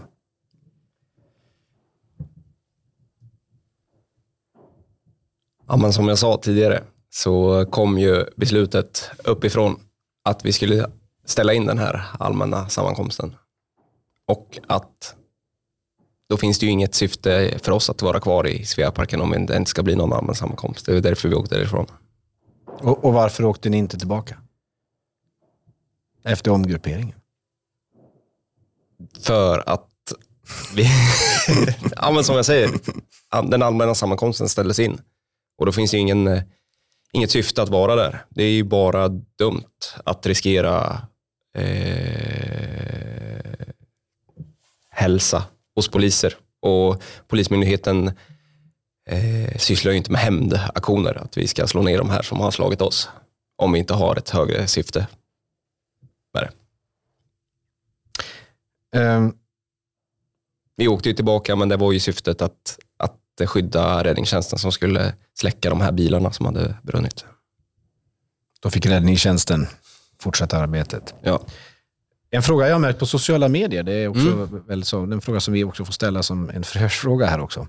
[5.67, 9.79] Ja, men som jag sa tidigare så kom ju beslutet uppifrån
[10.23, 10.89] att vi skulle
[11.25, 13.35] ställa in den här allmänna sammankomsten.
[14.27, 15.15] Och att
[16.33, 19.57] då finns det ju inget syfte för oss att vara kvar i Sveaparken om det
[19.57, 20.85] inte ska bli någon allmän sammankomst.
[20.85, 21.85] Det är därför vi åkte därifrån.
[22.65, 24.37] Och, och varför åkte ni inte tillbaka?
[26.23, 27.15] Efter omgrupperingen.
[29.19, 29.89] För att
[30.75, 30.87] vi,
[31.95, 32.69] ja men som jag säger,
[33.49, 35.01] den allmänna sammankomsten ställdes in.
[35.57, 36.43] Och då finns det ju ingen, eh,
[37.11, 38.25] inget syfte att vara där.
[38.29, 39.07] Det är ju bara
[39.37, 41.01] dumt att riskera
[41.57, 43.13] eh,
[44.89, 45.43] hälsa
[45.75, 46.37] hos poliser.
[46.61, 48.07] Och Polismyndigheten
[49.09, 52.51] eh, sysslar ju inte med hämndaktioner, att vi ska slå ner de här som har
[52.51, 53.09] slagit oss.
[53.55, 55.07] Om vi inte har ett högre syfte
[56.33, 56.51] med det.
[58.99, 59.33] Ehm,
[60.75, 65.13] Vi åkte ju tillbaka, men det var ju syftet att, att skydda räddningstjänsten som skulle
[65.33, 67.25] släcka de här bilarna som hade brunnit.
[68.59, 69.67] då fick räddningstjänsten
[70.19, 71.15] fortsätta arbetet.
[71.21, 71.41] Ja.
[72.33, 75.39] En fråga jag har märkt på sociala medier, det är också väldigt så, en fråga
[75.39, 77.67] som vi också får ställa som en förhörsfråga här också.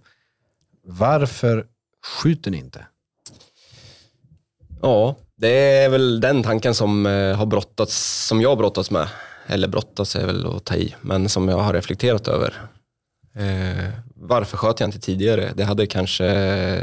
[0.86, 1.66] Varför
[2.22, 2.86] skjuter ni inte?
[4.84, 9.08] ja, det är väl den tanken som eh, har brottats, som jag har brottats med.
[9.46, 12.60] Eller brottats är väl att ta i, men som jag har reflekterat över.
[13.36, 15.52] Eh, varför sköt jag inte tidigare?
[15.56, 16.24] Det hade kanske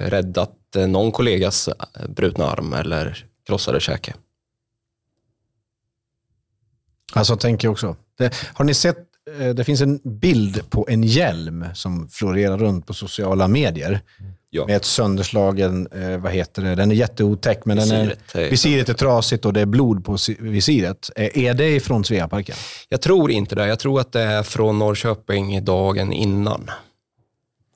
[0.09, 4.13] räddat eh, någon kollegas eh, brutna arm eller krossade käke.
[7.13, 7.95] Alltså tänker jag också.
[8.17, 8.97] Det, har ni sett,
[9.39, 14.01] eh, det finns en bild på en hjälm som florerar runt på sociala medier.
[14.53, 14.65] Ja.
[14.67, 18.49] Med ett sönderslagen, eh, vad heter det, den är jätteotäck men den är, Visiret är-
[18.49, 21.09] visiret trasigt och det är blod på si- visiret.
[21.15, 22.55] Eh, Är det ifrån Sveaparken?
[22.89, 23.67] Jag tror inte det.
[23.67, 26.69] Jag tror att det är från Norrköping dagen innan.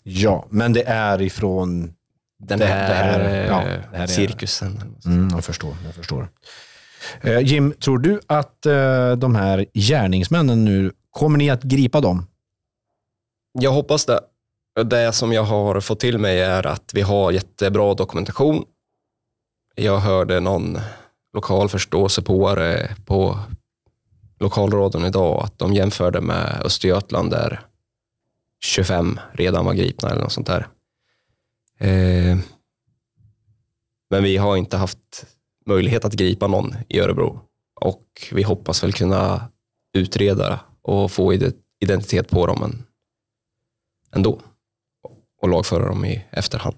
[0.03, 1.93] Ja, men det är ifrån...
[2.39, 4.95] Den Det- det här, här- ja, det här är- cirkusen.
[5.05, 5.75] Mm, jag förstår.
[5.86, 6.27] Jag förstår.
[7.21, 12.27] Eh, Jim, tror du att eh, de här gärningsmännen nu, kommer ni att gripa dem?
[13.59, 14.19] Jag hoppas det.
[14.83, 18.63] Det som jag har fått till mig är att vi har jättebra dokumentation.
[19.75, 20.77] Jag hörde någon
[21.33, 23.39] lokal förståsigpåare på
[24.39, 27.61] lokalradion idag att de jämförde med Östergötland där
[28.63, 30.67] 25 redan var gripna eller något sånt där.
[31.79, 32.37] Eh,
[34.09, 35.25] men vi har inte haft
[35.66, 37.41] möjlighet att gripa någon i Örebro
[37.76, 39.49] och vi hoppas väl kunna
[39.93, 42.84] utreda och få ide- identitet på dem
[44.16, 44.41] ändå
[45.41, 46.76] och lagföra dem i efterhand.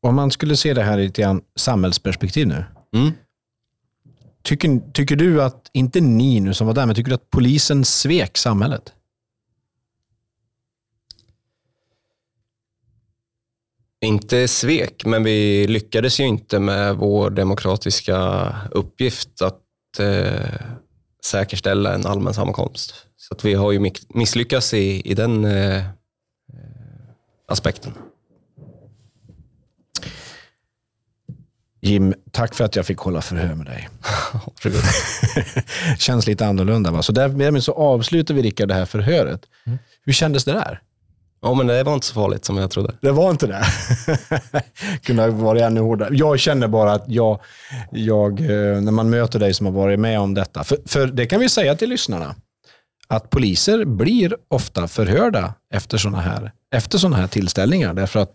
[0.00, 2.64] Om man skulle se det här i ett samhällsperspektiv nu.
[2.92, 3.10] Mm.
[4.42, 7.84] Tycker, tycker du att, inte ni nu som var där, men tycker du att polisen
[7.84, 8.94] svek samhället?
[14.00, 19.62] Inte svek, men vi lyckades ju inte med vår demokratiska uppgift att
[19.98, 20.60] eh,
[21.24, 22.94] säkerställa en allmän sammankomst.
[23.16, 25.84] Så att vi har ju misslyckats i, i den eh, eh,
[27.48, 27.92] aspekten.
[31.80, 33.88] Jim, tack för att jag fick hålla förhör med dig.
[35.98, 36.90] Känns lite annorlunda.
[36.90, 37.02] Va?
[37.02, 39.40] Så därmed så avslutar vi Rickard det här förhöret.
[40.04, 40.82] Hur kändes det där?
[41.40, 42.94] Ja, men det var inte så farligt som jag trodde.
[43.00, 43.64] Det var inte det.
[45.02, 46.08] Kunde ha varit ännu hårdare.
[46.12, 47.40] Jag känner bara att jag,
[47.90, 51.26] jag, eh, när man möter dig som har varit med om detta, för, för det
[51.26, 52.34] kan vi säga till lyssnarna,
[53.08, 57.94] att poliser blir ofta förhörda efter sådana här, efter såna här tillställningar.
[57.94, 58.32] Därför att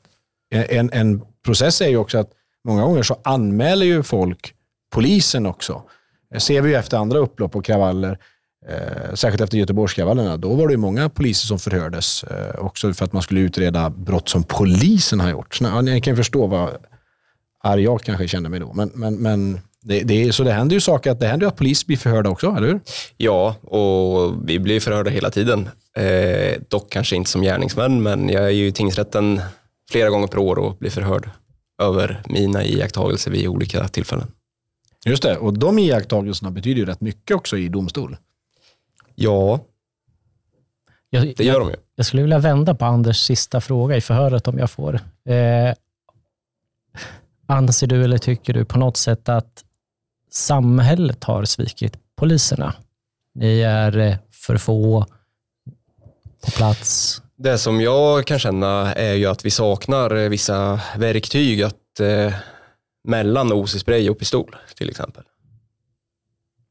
[0.53, 2.29] en, en process är ju också att
[2.67, 4.53] många gånger så anmäler ju folk
[4.93, 5.83] polisen också.
[6.33, 8.19] Det ser vi ju efter andra upplopp och kravaller.
[8.69, 10.37] Eh, särskilt efter Göteborgskravallerna.
[10.37, 12.23] Då var det ju många poliser som förhördes.
[12.23, 15.55] Eh, också för att man skulle utreda brott som polisen har gjort.
[15.55, 16.69] Så, ni kan förstå vad
[17.63, 18.73] arg jag kanske kände mig då.
[18.73, 21.11] Men, men, men det, det, så det händer ju saker.
[21.11, 22.79] Att, det händer ju att polis blir förhörda också, eller hur?
[23.17, 25.69] Ja, och vi blir förhörda hela tiden.
[25.97, 29.41] Eh, dock kanske inte som gärningsmän, men jag är ju i tingsrätten
[29.91, 31.29] flera gånger per år och blir förhörd
[31.81, 34.27] över mina iakttagelser vid olika tillfällen.
[35.05, 38.17] Just det, och de iakttagelserna betyder ju rätt mycket också i domstol.
[39.15, 39.59] Ja,
[41.09, 41.75] Jag, det gör de ju.
[41.95, 44.99] Jag skulle vilja vända på Anders sista fråga i förhöret om jag får.
[45.25, 45.73] Eh,
[47.47, 49.63] anser du eller tycker du på något sätt att
[50.31, 52.73] samhället har svikit poliserna?
[53.35, 55.05] Ni är eh, för få
[56.45, 57.21] på plats.
[57.35, 62.33] Det som jag kan känna är ju att vi saknar eh, vissa verktyg att, eh,
[63.03, 65.23] mellan OC-spray och pistol till exempel.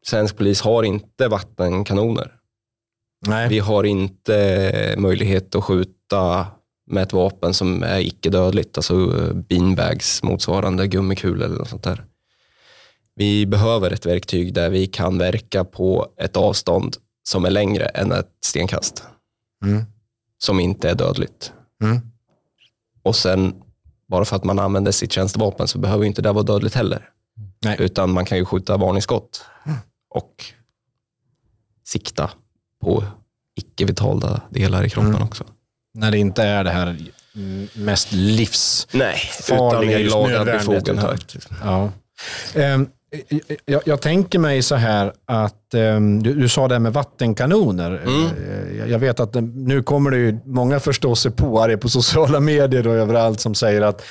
[0.06, 2.32] Svensk polis har inte vattenkanoner.
[3.26, 3.48] Nej.
[3.48, 6.46] Vi har inte möjlighet att skjuta
[6.86, 11.82] med ett vapen som är icke dödligt, alltså eh, beanbags motsvarande gummikulor eller något sånt
[11.82, 12.04] där.
[13.14, 18.12] Vi behöver ett verktyg där vi kan verka på ett avstånd som är längre än
[18.12, 19.04] ett stenkast,
[19.64, 19.82] Mm.
[20.38, 21.52] som inte är dödligt.
[21.82, 22.00] Mm.
[23.02, 23.54] Och sen,
[24.08, 27.08] bara för att man använder sitt tjänstevapen så behöver inte det vara dödligt heller.
[27.64, 27.76] Nej.
[27.80, 29.44] Utan man kan ju skjuta varningsskott
[30.14, 30.44] och
[31.86, 32.30] sikta
[32.80, 33.04] på
[33.56, 35.22] icke vitalda delar i kroppen Mm.
[35.22, 35.44] också.
[35.94, 36.96] När det inte är det här
[37.74, 38.88] mest livs...
[38.92, 41.36] Nej, Farliga utan i lagad befogenhet.
[41.62, 41.92] Ja.
[42.54, 42.88] Ehm,
[43.64, 45.61] jag, jag tänker mig så här att
[46.22, 48.00] du, du sa det här med vattenkanoner.
[48.06, 48.24] Mm.
[48.24, 52.88] Eh, Jag, jag vet att det, nu kommer det ju många förståsigpåare på sociala medier
[52.88, 54.02] och överallt som säger att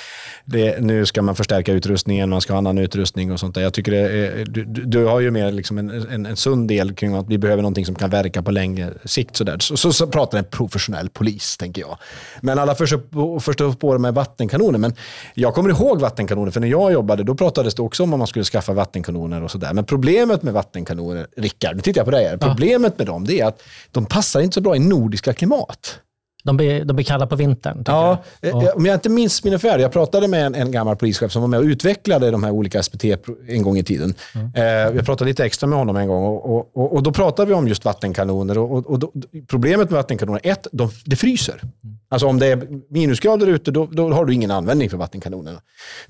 [0.44, 3.62] det, nu ska man förstärka utrustningen, man ska ha annan utrustning och sånt där.
[3.62, 6.94] Jag tycker är, du, du du har ju mer liksom en, en, en sund del
[6.94, 9.36] kring att vi behöver någonting som kan verka på längre sikt.
[9.36, 11.98] Så, så, så, så pratar en professionell polis, tänker jag.
[12.40, 14.78] Men alla försöker förstå på det med vattenkanoner.
[14.78, 14.94] Men
[15.34, 18.26] jag kommer ihåg vattenkanoner, för när jag jobbade då pratades det också om att man
[18.26, 19.72] skulle skaffa vattenkanoner och sådär.
[19.72, 22.36] Men problemet med vattenkanoner, Rickard, nu tittar jag på dig här.
[22.36, 25.98] Problemet med dem det är att de passar inte så bra i nordiska klimat.
[26.44, 27.84] De blir, de blir kalla på vintern.
[27.86, 28.62] Ja, jag.
[28.62, 29.80] eh, om jag inte minns mina fel.
[29.80, 32.82] Jag pratade med en, en gammal polischef som var med och utvecklade de här olika
[32.82, 33.04] SPT
[33.48, 34.14] en gång i tiden.
[34.54, 37.54] Eh, jag pratade lite extra med honom en gång och, och, och, då pratade vi
[37.54, 38.58] om just vattenkanoner.
[38.58, 39.12] Och, och, då,
[39.46, 41.62] problemet med vattenkanoner, ett, de, det fryser.
[42.08, 45.60] Alltså om det är minusgrader ute, då, då har du ingen användning för vattenkanonerna.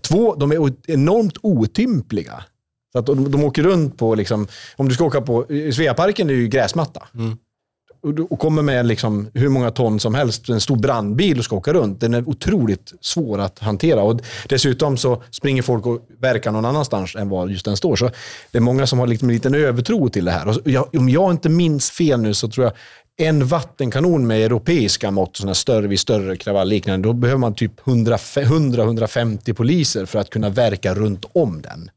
[0.00, 2.44] Två, de är enormt otympliga.
[2.92, 6.34] Så att de, de åker runt på, liksom, om du ska åka på, Sveaparken är
[6.34, 7.02] ju gräsmatta
[8.02, 11.44] och, du- och kommer med liksom hur många ton som helst, en stor brandbil och
[11.44, 12.00] ska åka runt.
[12.00, 14.02] Den är otroligt svår att hantera.
[14.02, 17.96] Och dessutom så springer folk och verkar någon annanstans än var just den står.
[17.96, 18.10] Så
[18.50, 20.48] det är många som har liksom en liten övertro till det här.
[20.48, 22.72] Och jag, om jag inte minns fel nu så tror jag
[23.28, 29.52] en vattenkanon med europeiska mått, sådana större vid större kravallliknande, då behöver man typ 100-150
[29.52, 31.90] poliser för att kunna verka runt om den.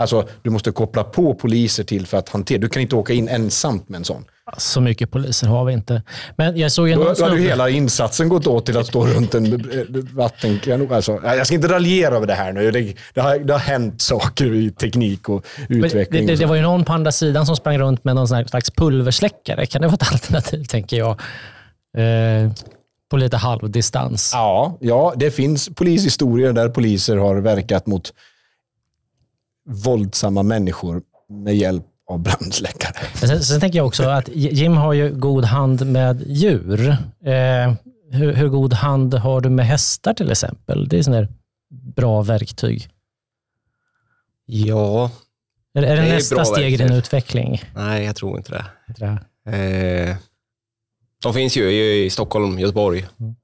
[0.00, 2.58] Alltså, du måste koppla på poliser till för att hantera.
[2.58, 4.24] Du kan inte åka in ensamt med en sån.
[4.58, 6.02] Så mycket poliser har vi inte.
[6.36, 9.06] Men jag såg ju Då, då hade ju hela insatsen gått åt till att stå
[9.06, 9.58] runt en eh,
[10.14, 10.92] vattenkanon.
[10.92, 12.70] Alltså, jag ska inte raljera över det här nu.
[12.70, 16.26] Det, det, har, det har hänt saker i teknik och utveckling.
[16.26, 18.70] det, det, det var ju någon på andra sidan som sprang runt med någon slags
[18.70, 19.66] pulversläckare.
[19.66, 21.20] Kan det vara ett alternativ, tänker jag?
[21.96, 22.50] Eh,
[23.10, 24.30] på lite halvdistans.
[24.34, 28.12] ja, ja, det finns polishistorier där poliser har verkat mot
[29.70, 32.94] våldsamma människor med hjälp av brandsläckare.
[33.20, 36.88] Men Sen, sen tänker jag också att Jim har ju god hand med djur.
[37.24, 37.74] Eh,
[38.10, 40.88] hur, hur god hand har du med hästar till exempel?
[40.88, 41.28] Det är där
[41.96, 42.88] bra verktyg.
[44.46, 45.10] Ja,
[45.74, 47.62] Är, är det, Det är nästa bra steg i din utveckling?
[47.74, 48.64] nej jag tror inte det.
[48.86, 49.56] Heter det?
[50.10, 50.16] Eh,
[51.22, 53.34] de finns ju i i Stockholm, Göteborg Mm.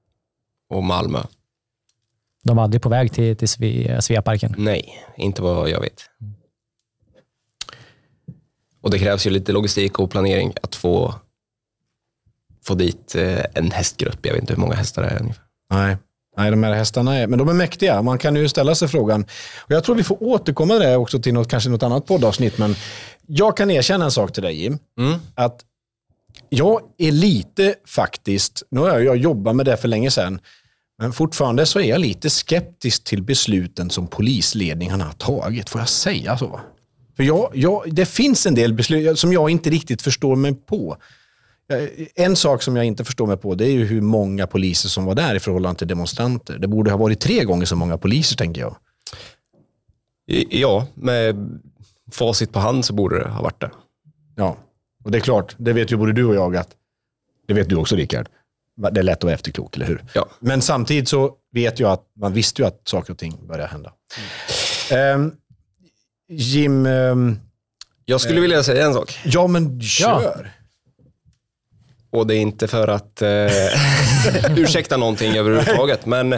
[0.71, 1.19] och Malmö.
[2.47, 4.55] De var aldrig på väg till, till Sve, Sveaparken.
[4.59, 6.03] Nej, inte vad jag vet.
[8.81, 11.15] Och det krävs ju lite logistik och planering att få,
[12.65, 14.27] få dit eh, en hästgrupp.
[14.27, 15.45] Jag vet inte hur många hästar det är ungefär.
[15.71, 15.97] Nej.
[16.37, 18.03] Nej, de här hästarna är, men de är mäktiga.
[18.03, 19.23] Man kan ju ställa sig frågan.
[19.59, 22.59] Och jag tror vi får återkomma till det också till något, kanske något annat poddavsnitt.
[22.59, 22.75] Men
[23.27, 24.79] jag kan erkänna en sak till dig Jim.
[24.99, 25.19] Mm.
[25.35, 25.61] Att
[26.49, 30.41] jag är lite faktiskt, nu har jag, jag jobbat med det för länge sedan,
[30.99, 35.69] men fortfarande så är jag lite skeptisk till besluten som polisledningarna har tagit.
[35.69, 36.61] Får jag säga så?
[37.17, 40.97] För jag, jag, det finns en del beslut som jag inte riktigt förstår mig på.
[41.73, 44.89] Eh, En sak som jag inte förstår mig på det är ju hur många poliser
[44.89, 46.59] som var där i förhållande till demonstranter.
[46.59, 48.77] Det borde ha varit tre gånger så många poliser, tänker jag.
[50.51, 51.61] Ja, med
[52.13, 53.71] facit på hand så borde det ha varit det.
[54.37, 54.57] Ja,
[55.05, 56.69] och det är klart, det vet ju både du och jag att,
[57.49, 58.29] det vet du också Rickard,
[58.77, 60.05] det är lätt att vara efterklok, eller hur?
[60.13, 60.27] Ja.
[60.41, 63.93] Men samtidigt så vet jag att man visste ju att saker och ting började hända.
[64.91, 65.33] Ehm,
[66.29, 67.39] Jim, ehm,
[68.05, 69.19] Jag skulle vilja säga en sak.
[69.25, 70.53] ja men kör.
[72.11, 73.49] Och det är inte för att eh,
[74.59, 76.35] ursäkta någonting överhuvudtaget, men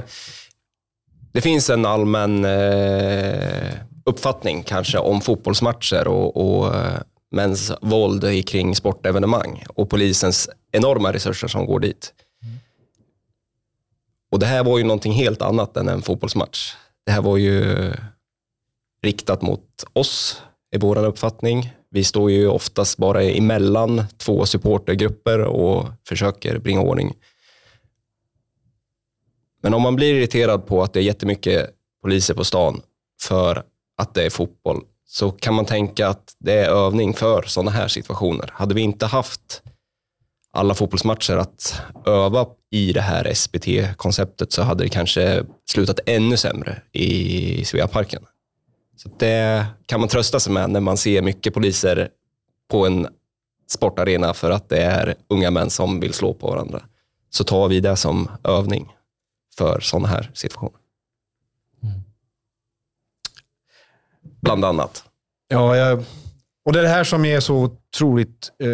[1.32, 3.74] det finns en allmän eh,
[4.05, 6.74] uppfattning kanske om fotbollsmatcher och, och
[7.30, 12.12] mäns våld i kring sportevenemang och polisens enorma resurser som går dit.
[14.31, 16.74] Och det här var ju någonting helt annat än en fotbollsmatch.
[17.07, 17.93] Det här var ju
[19.03, 21.72] riktat mot oss, i vår uppfattning.
[21.91, 27.14] Vi står ju oftast bara emellan två supportergrupper och försöker bringa ordning.
[29.62, 31.70] Men om man blir irriterad på att det är jättemycket
[32.03, 32.81] poliser på stan
[33.22, 33.62] för
[33.97, 37.89] att det är fotboll så kan man tänka att det är övning för sådana här
[37.89, 38.51] situationer.
[38.53, 39.62] Hade vi inte haft
[40.53, 46.83] alla fotbollsmatcher att öva i det här SBT-konceptet så hade det kanske slutat ännu sämre
[46.93, 48.27] i Sveaparken.
[48.97, 52.09] Så det kan man trösta sig med när man ser mycket poliser
[52.71, 53.09] på en
[53.71, 56.83] sportarena för att det är unga män som vill slå på varandra.
[57.31, 58.93] Så tar vi det som övning
[59.59, 60.81] för sådana här situationer.
[64.41, 65.05] Bland annat.
[65.49, 66.05] Ja, jag,
[66.69, 68.69] och det är det här som är så otroligt, eh,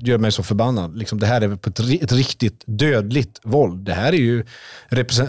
[0.00, 0.96] gör mig så förbannad.
[0.96, 3.84] Liksom, det här är på ett, ett riktigt dödligt våld.
[3.84, 4.44] Det här är ju,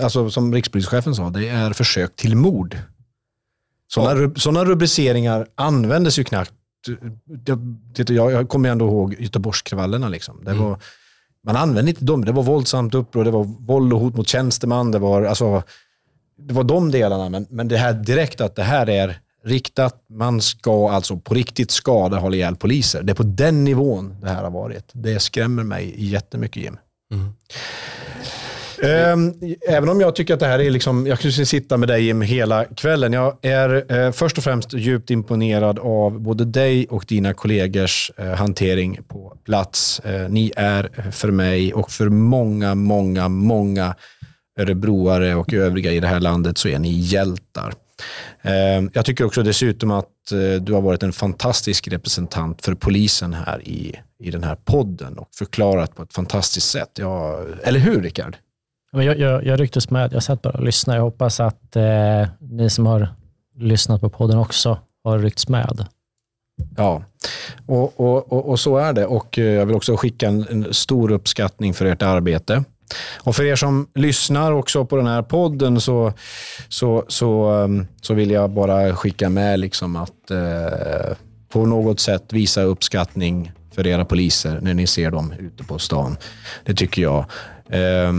[0.02, 2.78] alltså, som rikspolischefen sa, det är försök till mord.
[3.88, 6.52] Sådana, ru- sådana rubriceringar användes ju knappt.
[7.98, 10.10] Jag, jag, kommer ändå ihåg Göteborgskravallerna.
[10.10, 10.44] Liksom.
[10.44, 10.80] Det var,
[11.46, 12.26] man använde inte dem.
[12.26, 14.92] Det var våldsamt uppror, det var våld och hot mot tjänsteman.
[14.92, 15.64] Det var, alltså,
[16.38, 20.42] det var de delarna, men, men det här direkt att det här är riktat, man
[20.42, 23.04] ska alltså på riktigt skada, hålla ihjäl poliser.
[23.04, 24.90] Det är på den nivån det här har varit.
[24.94, 26.78] Det skrämmer mig jättemycket Jim.
[28.84, 29.34] Ehm,
[29.70, 32.22] Även om jag tycker att det här är liksom, jag skulle sitta med dig Jim
[32.22, 33.14] hela kvällen.
[33.14, 38.26] Jag är eh, först och främst djupt imponerad av både dig och dina kollegors eh,
[38.26, 40.00] hantering på plats.
[40.00, 43.96] Eh, ni är för mig och för många, många, många
[44.60, 47.74] örebroare och övriga i det här landet så är ni hjältar.
[48.42, 48.52] Eh,
[48.94, 53.68] Jag tycker också dessutom att eh, du har varit en fantastisk representant för polisen här
[53.68, 56.92] i, i den här podden och förklarat på ett fantastiskt sätt.
[56.96, 58.38] Ja, eller hur Rickard?
[58.92, 60.14] Jag, jag, jag rycktes med.
[60.14, 60.98] Jag satt bara och lyssnade.
[61.00, 63.08] Jag hoppas att eh, ni som har
[63.56, 65.86] lyssnat på podden också har ryckts med.
[66.78, 67.04] Ja,
[67.66, 69.06] och, och, och, och så är det.
[69.06, 72.64] Och eh, jag vill också skicka en, en stor uppskattning för ert arbete.
[73.24, 76.14] Och för er som lyssnar också på den här podden så,
[76.70, 81.18] så, så, um, så vill jag bara skicka med liksom att eh,
[81.50, 86.18] på något sätt visa uppskattning för era poliser när ni ser dem ute på stan.
[86.66, 87.26] Det tycker jag.
[87.70, 88.14] Eh,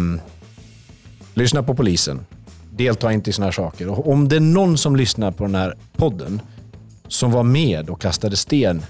[1.34, 2.26] lyssna på polisen.
[2.70, 3.88] Delta inte i såna här saker.
[3.88, 6.40] Och om det är någon som lyssnar på den här podden
[7.08, 8.82] som var med och kastade sten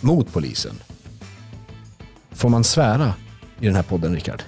[0.00, 0.74] mot polisen.
[2.32, 3.14] Får man svära
[3.60, 4.42] i den här podden, Rickard?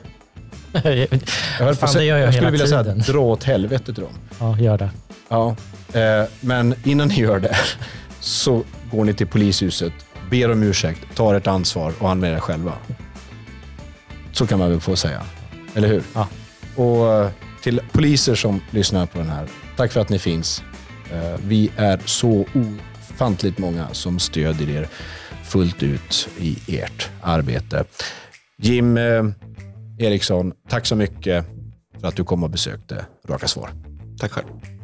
[1.58, 2.98] Jag Fan, säga- det gör jag jag skulle hela vilja säga tiden.
[2.98, 4.12] dra åt helvete till dem.
[4.40, 4.90] Ja, gör det.
[5.28, 5.56] Ja,
[5.92, 7.56] eh, men innan ni gör det
[8.20, 9.92] så går ni till polishuset,
[10.30, 12.72] ber om ursäkt, tar ett ansvar och anmäler er själva.
[14.32, 15.22] Så kan man väl få säga.
[15.74, 16.02] Eller hur?
[16.14, 16.28] Ja.
[16.76, 17.30] Och eh,
[17.62, 19.46] till poliser som lyssnar på den här,
[19.76, 20.62] tack för att ni finns.
[21.12, 22.46] Eh, Vi är så
[23.14, 24.88] ofantligt många som stödjer er
[25.44, 27.84] fullt ut i ert arbete.
[28.58, 29.24] Jim eh,
[29.98, 31.46] Eriksson, tack så mycket
[32.00, 33.70] för att du kom och besökte Raka Svar.
[34.18, 34.75] Tack själv.